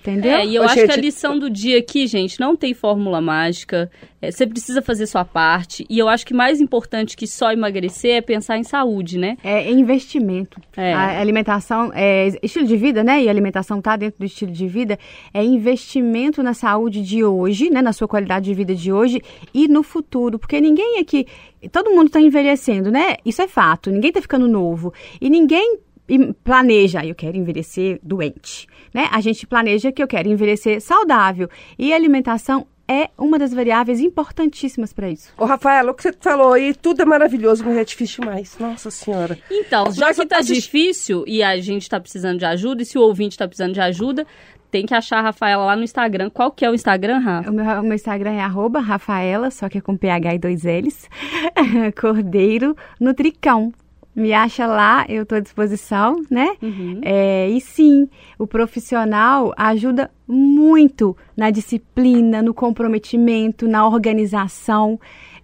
entendeu? 0.09 0.31
É, 0.31 0.45
e 0.45 0.55
eu 0.55 0.61
Ô, 0.61 0.65
acho 0.65 0.75
gente, 0.75 0.87
que 0.87 0.91
a 0.91 1.01
lição 1.01 1.37
do 1.37 1.49
dia 1.49 1.79
aqui, 1.79 2.07
gente, 2.07 2.39
não 2.39 2.55
tem 2.55 2.73
fórmula 2.73 3.21
mágica. 3.21 3.89
É, 4.21 4.31
você 4.31 4.45
precisa 4.45 4.81
fazer 4.81 5.07
sua 5.07 5.23
parte. 5.23 5.85
E 5.89 5.97
eu 5.97 6.09
acho 6.09 6.25
que 6.25 6.33
mais 6.33 6.59
importante 6.59 7.15
que 7.15 7.25
só 7.25 7.51
emagrecer 7.51 8.17
é 8.17 8.21
pensar 8.21 8.57
em 8.57 8.63
saúde, 8.63 9.17
né? 9.17 9.37
É 9.43 9.71
investimento. 9.71 10.59
É. 10.75 10.93
A 10.93 11.19
alimentação, 11.19 11.91
é, 11.93 12.29
estilo 12.43 12.65
de 12.65 12.75
vida, 12.75 13.03
né? 13.03 13.23
E 13.23 13.27
a 13.27 13.31
alimentação 13.31 13.81
tá 13.81 13.95
dentro 13.95 14.19
do 14.19 14.25
estilo 14.25 14.51
de 14.51 14.67
vida. 14.67 14.97
É 15.33 15.43
investimento 15.43 16.43
na 16.43 16.53
saúde 16.53 17.01
de 17.01 17.23
hoje, 17.23 17.69
né? 17.69 17.81
Na 17.81 17.93
sua 17.93 18.07
qualidade 18.07 18.45
de 18.45 18.53
vida 18.53 18.75
de 18.75 18.91
hoje 18.91 19.21
e 19.53 19.67
no 19.67 19.83
futuro. 19.83 20.37
Porque 20.37 20.59
ninguém 20.59 20.99
aqui. 20.99 21.25
Todo 21.71 21.91
mundo 21.91 22.09
tá 22.09 22.21
envelhecendo, 22.21 22.89
né? 22.89 23.15
Isso 23.25 23.41
é 23.41 23.47
fato. 23.47 23.91
Ninguém 23.91 24.11
tá 24.11 24.21
ficando 24.21 24.47
novo. 24.47 24.93
E 25.19 25.29
ninguém 25.29 25.77
planeja, 26.43 27.01
"Ah, 27.01 27.05
eu 27.05 27.15
quero 27.15 27.37
envelhecer 27.37 27.99
doente, 28.01 28.67
né? 28.93 29.07
A 29.11 29.21
gente 29.21 29.45
planeja 29.45 29.91
que 29.91 30.01
eu 30.01 30.07
quero 30.07 30.29
envelhecer 30.29 30.81
saudável. 30.81 31.47
E 31.77 31.93
a 31.93 31.95
alimentação 31.95 32.65
é 32.91 33.09
uma 33.17 33.37
das 33.37 33.53
variáveis 33.53 33.99
importantíssimas 33.99 34.91
para 34.91 35.09
isso. 35.11 35.31
Ô, 35.37 35.45
Rafaela, 35.45 35.91
o 35.91 35.93
que 35.93 36.01
você 36.01 36.11
falou 36.19 36.53
aí, 36.53 36.73
tudo 36.73 37.03
é 37.03 37.05
maravilhoso, 37.05 37.63
mas 37.63 37.77
é 37.77 37.83
difícil 37.85 38.21
demais. 38.23 38.57
Nossa 38.59 38.89
Senhora. 38.89 39.37
Então, 39.51 39.91
já 39.91 40.11
que 40.11 40.25
tá 40.25 40.39
assisti- 40.39 40.61
difícil 40.63 41.23
e 41.27 41.43
a 41.43 41.55
gente 41.61 41.87
tá 41.87 41.99
precisando 41.99 42.39
de 42.39 42.45
ajuda, 42.45 42.81
e 42.81 42.85
se 42.85 42.97
o 42.97 43.01
ouvinte 43.01 43.37
tá 43.37 43.47
precisando 43.47 43.73
de 43.73 43.79
ajuda, 43.79 44.25
tem 44.71 44.87
que 44.87 44.93
achar 44.95 45.19
a 45.19 45.21
Rafaela 45.21 45.65
lá 45.65 45.75
no 45.75 45.83
Instagram. 45.83 46.31
Qual 46.31 46.51
que 46.51 46.65
é 46.65 46.69
o 46.69 46.73
Instagram, 46.73 47.19
Rafa? 47.19 47.49
O 47.51 47.53
meu, 47.53 47.65
o 47.65 47.83
meu 47.83 47.93
Instagram 47.93 48.31
é 48.33 48.41
arroba 48.41 48.79
Rafaela, 48.79 49.51
só 49.51 49.69
que 49.69 49.77
é 49.77 49.81
com 49.81 49.95
PH 49.95 50.33
e 50.35 50.39
dois 50.39 50.63
L's, 50.63 51.07
Cordeiro 51.99 52.75
Nutricão. 52.99 53.71
Me 54.15 54.33
acha 54.33 54.65
lá, 54.65 55.05
eu 55.07 55.23
estou 55.23 55.37
à 55.37 55.39
disposição, 55.39 56.17
né? 56.29 56.49
É, 57.03 57.49
e 57.49 57.61
sim, 57.61 58.09
o 58.37 58.45
profissional 58.45 59.53
ajuda 59.55 60.11
muito 60.27 61.15
na 61.37 61.49
disciplina, 61.51 62.41
no 62.41 62.53
comprometimento, 62.53 63.67
na 63.67 63.87
organização, 63.87 64.99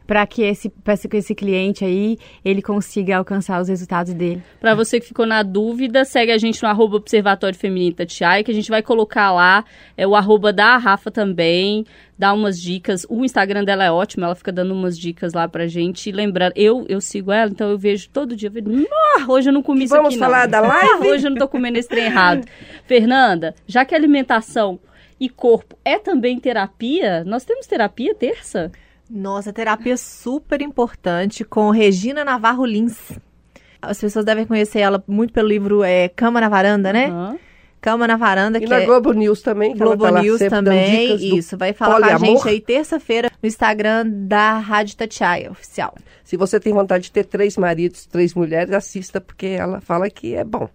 para 0.05 0.25
que 0.25 0.43
esse, 0.43 0.69
pra 0.69 0.97
que 0.97 1.17
esse 1.17 1.33
cliente 1.33 1.83
aí, 1.83 2.17
ele 2.43 2.61
consiga 2.61 3.17
alcançar 3.17 3.61
os 3.61 3.67
resultados 3.67 4.13
dele. 4.13 4.41
Pra 4.59 4.75
você 4.75 4.99
que 4.99 5.07
ficou 5.07 5.25
na 5.25 5.43
dúvida, 5.43 6.05
segue 6.05 6.31
a 6.31 6.37
gente 6.37 6.61
no 6.61 6.69
arroba 6.69 6.97
Observatório 6.97 7.57
Feminino 7.57 7.95
Tatiai, 7.95 8.43
que 8.43 8.51
a 8.51 8.53
gente 8.53 8.69
vai 8.69 8.81
colocar 8.81 9.31
lá 9.31 9.65
é, 9.97 10.05
o 10.05 10.15
arroba 10.15 10.53
da 10.53 10.77
Rafa 10.77 11.09
também, 11.09 11.85
dá 12.17 12.33
umas 12.33 12.59
dicas. 12.59 13.05
O 13.09 13.25
Instagram 13.25 13.63
dela 13.63 13.83
é 13.83 13.91
ótimo, 13.91 14.25
ela 14.25 14.35
fica 14.35 14.51
dando 14.51 14.73
umas 14.73 14.97
dicas 14.97 15.33
lá 15.33 15.47
pra 15.47 15.67
gente. 15.67 16.09
E 16.09 16.11
lembrando, 16.11 16.53
eu, 16.55 16.85
eu 16.87 17.01
sigo 17.01 17.31
ela, 17.31 17.49
então 17.49 17.69
eu 17.69 17.77
vejo 17.77 18.09
todo 18.09 18.35
dia, 18.35 18.49
eu 18.49 18.53
vejo, 18.53 18.67
"Nó, 18.69 19.33
hoje 19.33 19.49
eu 19.49 19.53
não 19.53 19.63
comi 19.63 19.85
isso 19.85 19.95
Vamos 19.95 20.15
falar 20.15 20.43
não. 20.43 20.51
da 20.51 20.61
live? 20.61 21.07
hoje 21.09 21.25
eu 21.25 21.31
não 21.31 21.37
tô 21.37 21.47
comendo 21.47 21.77
esse 21.77 21.89
trem 21.89 22.05
errado. 22.05 22.45
Fernanda, 22.85 23.55
já 23.67 23.83
que 23.83 23.95
alimentação 23.95 24.79
e 25.19 25.29
corpo 25.29 25.77
é 25.83 25.97
também 25.97 26.39
terapia, 26.39 27.23
nós 27.23 27.43
temos 27.43 27.65
terapia 27.65 28.13
terça? 28.13 28.71
Nossa, 29.09 29.53
terapia 29.53 29.97
super 29.97 30.61
importante 30.61 31.43
com 31.43 31.69
Regina 31.69 32.25
Navarro 32.25 32.65
Lins. 32.65 33.11
As 33.81 33.99
pessoas 33.99 34.25
devem 34.25 34.45
conhecer 34.45 34.79
ela 34.79 35.03
muito 35.07 35.31
pelo 35.31 35.47
livro 35.47 35.83
é, 35.83 36.09
Cama 36.09 36.41
na 36.41 36.49
Varanda, 36.49 36.91
né? 36.91 37.07
Aham. 37.07 37.37
Cama 37.81 38.07
na 38.07 38.17
Varanda, 38.17 38.57
E 38.57 38.61
que 38.61 38.67
na 38.67 38.81
é 38.81 38.85
Globo 38.87 39.13
News 39.13 39.43
também. 39.43 39.75
que 39.75 39.81
ela 39.83 39.95
Globo 39.95 40.11
tá 40.11 40.19
News 40.19 40.39
também. 40.49 41.37
Isso, 41.37 41.55
vai 41.55 41.71
falar 41.71 41.99
com 41.99 42.03
a 42.05 42.17
poliamor. 42.17 42.37
gente 42.37 42.49
aí 42.49 42.59
terça-feira 42.59 43.29
no 43.43 43.47
Instagram 43.47 44.07
da 44.07 44.57
Rádio 44.57 44.97
Tatiaia, 44.97 45.51
oficial. 45.51 45.93
Se 46.23 46.35
você 46.35 46.59
tem 46.59 46.73
vontade 46.73 47.03
de 47.03 47.11
ter 47.11 47.25
três 47.25 47.55
maridos, 47.57 48.07
três 48.07 48.33
mulheres, 48.33 48.73
assista, 48.73 49.21
porque 49.21 49.45
ela 49.45 49.81
fala 49.81 50.09
que 50.09 50.33
é 50.33 50.43
bom. 50.43 50.67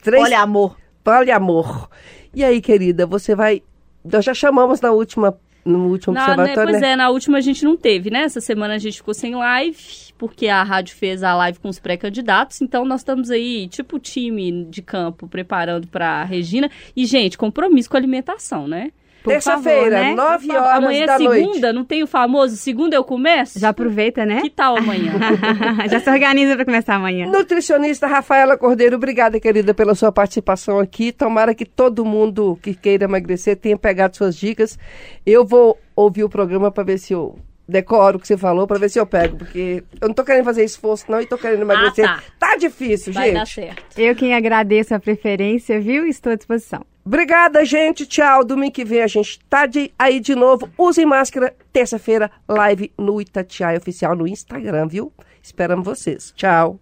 Três... 0.00 0.22
Olha, 0.22 0.40
amor. 0.40 0.76
Poliamor. 1.02 1.88
E 2.32 2.44
aí, 2.44 2.60
querida, 2.60 3.06
você 3.06 3.34
vai... 3.34 3.60
Nós 4.04 4.24
já 4.24 4.32
chamamos 4.32 4.80
na 4.80 4.92
última, 4.92 5.36
no 5.66 5.88
último 5.88 6.14
Na, 6.14 6.28
né, 6.28 6.32
observatório, 6.32 6.70
pois 6.70 6.80
né? 6.80 6.92
é, 6.92 6.96
na 6.96 7.10
última 7.10 7.38
a 7.38 7.40
gente 7.40 7.64
não 7.64 7.76
teve, 7.76 8.08
né? 8.10 8.20
Essa 8.20 8.40
semana 8.40 8.74
a 8.74 8.78
gente 8.78 8.98
ficou 8.98 9.12
sem 9.12 9.34
live, 9.34 9.76
porque 10.16 10.48
a 10.48 10.62
rádio 10.62 10.94
fez 10.94 11.22
a 11.22 11.34
live 11.34 11.58
com 11.58 11.68
os 11.68 11.78
pré-candidatos, 11.78 12.62
então 12.62 12.84
nós 12.84 13.00
estamos 13.00 13.30
aí, 13.30 13.68
tipo 13.68 13.98
time 13.98 14.64
de 14.66 14.80
campo, 14.80 15.26
preparando 15.26 15.88
pra 15.88 16.22
Regina. 16.24 16.70
E, 16.94 17.04
gente, 17.04 17.36
compromisso 17.36 17.90
com 17.90 17.96
a 17.96 18.00
alimentação, 18.00 18.68
né? 18.68 18.92
Terça-feira, 19.30 20.00
né? 20.00 20.14
nove 20.14 20.50
horas 20.50 20.76
Amanhã 20.76 21.02
é 21.02 21.06
da 21.06 21.16
segunda, 21.18 21.38
noite. 21.38 21.72
não 21.72 21.84
tem 21.84 22.02
o 22.02 22.06
famoso 22.06 22.56
segunda 22.56 22.96
eu 22.96 23.04
começo? 23.04 23.58
Já 23.58 23.70
aproveita, 23.70 24.24
né? 24.24 24.40
Que 24.40 24.50
tal 24.50 24.76
amanhã? 24.76 25.12
Já 25.90 26.00
se 26.00 26.10
organiza 26.10 26.54
para 26.56 26.64
começar 26.64 26.94
amanhã. 26.94 27.26
Nutricionista 27.26 28.06
Rafaela 28.06 28.56
Cordeiro, 28.56 28.96
obrigada, 28.96 29.38
querida, 29.40 29.74
pela 29.74 29.94
sua 29.94 30.10
participação 30.12 30.78
aqui. 30.78 31.12
Tomara 31.12 31.54
que 31.54 31.64
todo 31.64 32.04
mundo 32.04 32.58
que 32.62 32.74
queira 32.74 33.04
emagrecer 33.04 33.56
tenha 33.56 33.76
pegado 33.76 34.16
suas 34.16 34.36
dicas. 34.36 34.78
Eu 35.24 35.44
vou 35.44 35.78
ouvir 35.94 36.24
o 36.24 36.28
programa 36.28 36.70
para 36.70 36.84
ver 36.84 36.98
se 36.98 37.12
eu 37.12 37.38
decoro 37.68 38.16
o 38.16 38.20
que 38.20 38.26
você 38.26 38.36
falou, 38.36 38.66
para 38.66 38.78
ver 38.78 38.88
se 38.88 38.98
eu 38.98 39.06
pego, 39.06 39.36
porque 39.36 39.82
eu 40.00 40.08
não 40.08 40.14
tô 40.14 40.24
querendo 40.24 40.44
fazer 40.44 40.64
esforço 40.64 41.04
não 41.10 41.20
e 41.20 41.26
tô 41.26 41.36
querendo 41.36 41.62
emagrecer. 41.62 42.04
tá. 42.04 42.22
tá 42.38 42.56
difícil, 42.56 43.12
Vai 43.12 43.32
dar 43.32 43.44
gente. 43.44 43.54
certo. 43.54 43.98
Eu 43.98 44.14
quem 44.14 44.34
agradeço 44.34 44.94
a 44.94 45.00
preferência, 45.00 45.80
viu? 45.80 46.06
Estou 46.06 46.32
à 46.32 46.36
disposição. 46.36 46.84
Obrigada, 47.04 47.64
gente. 47.64 48.04
Tchau. 48.04 48.44
Domingo 48.44 48.72
que 48.72 48.84
vem 48.84 49.02
a 49.02 49.06
gente 49.06 49.38
tá 49.48 49.66
de, 49.66 49.92
aí 49.98 50.18
de 50.18 50.34
novo. 50.34 50.68
Usem 50.76 51.06
máscara. 51.06 51.54
Terça-feira, 51.72 52.30
live 52.48 52.92
no 52.98 53.20
Itatiaia 53.20 53.78
Oficial 53.78 54.16
no 54.16 54.26
Instagram, 54.26 54.88
viu? 54.88 55.12
Esperamos 55.40 55.84
vocês. 55.84 56.32
Tchau. 56.34 56.80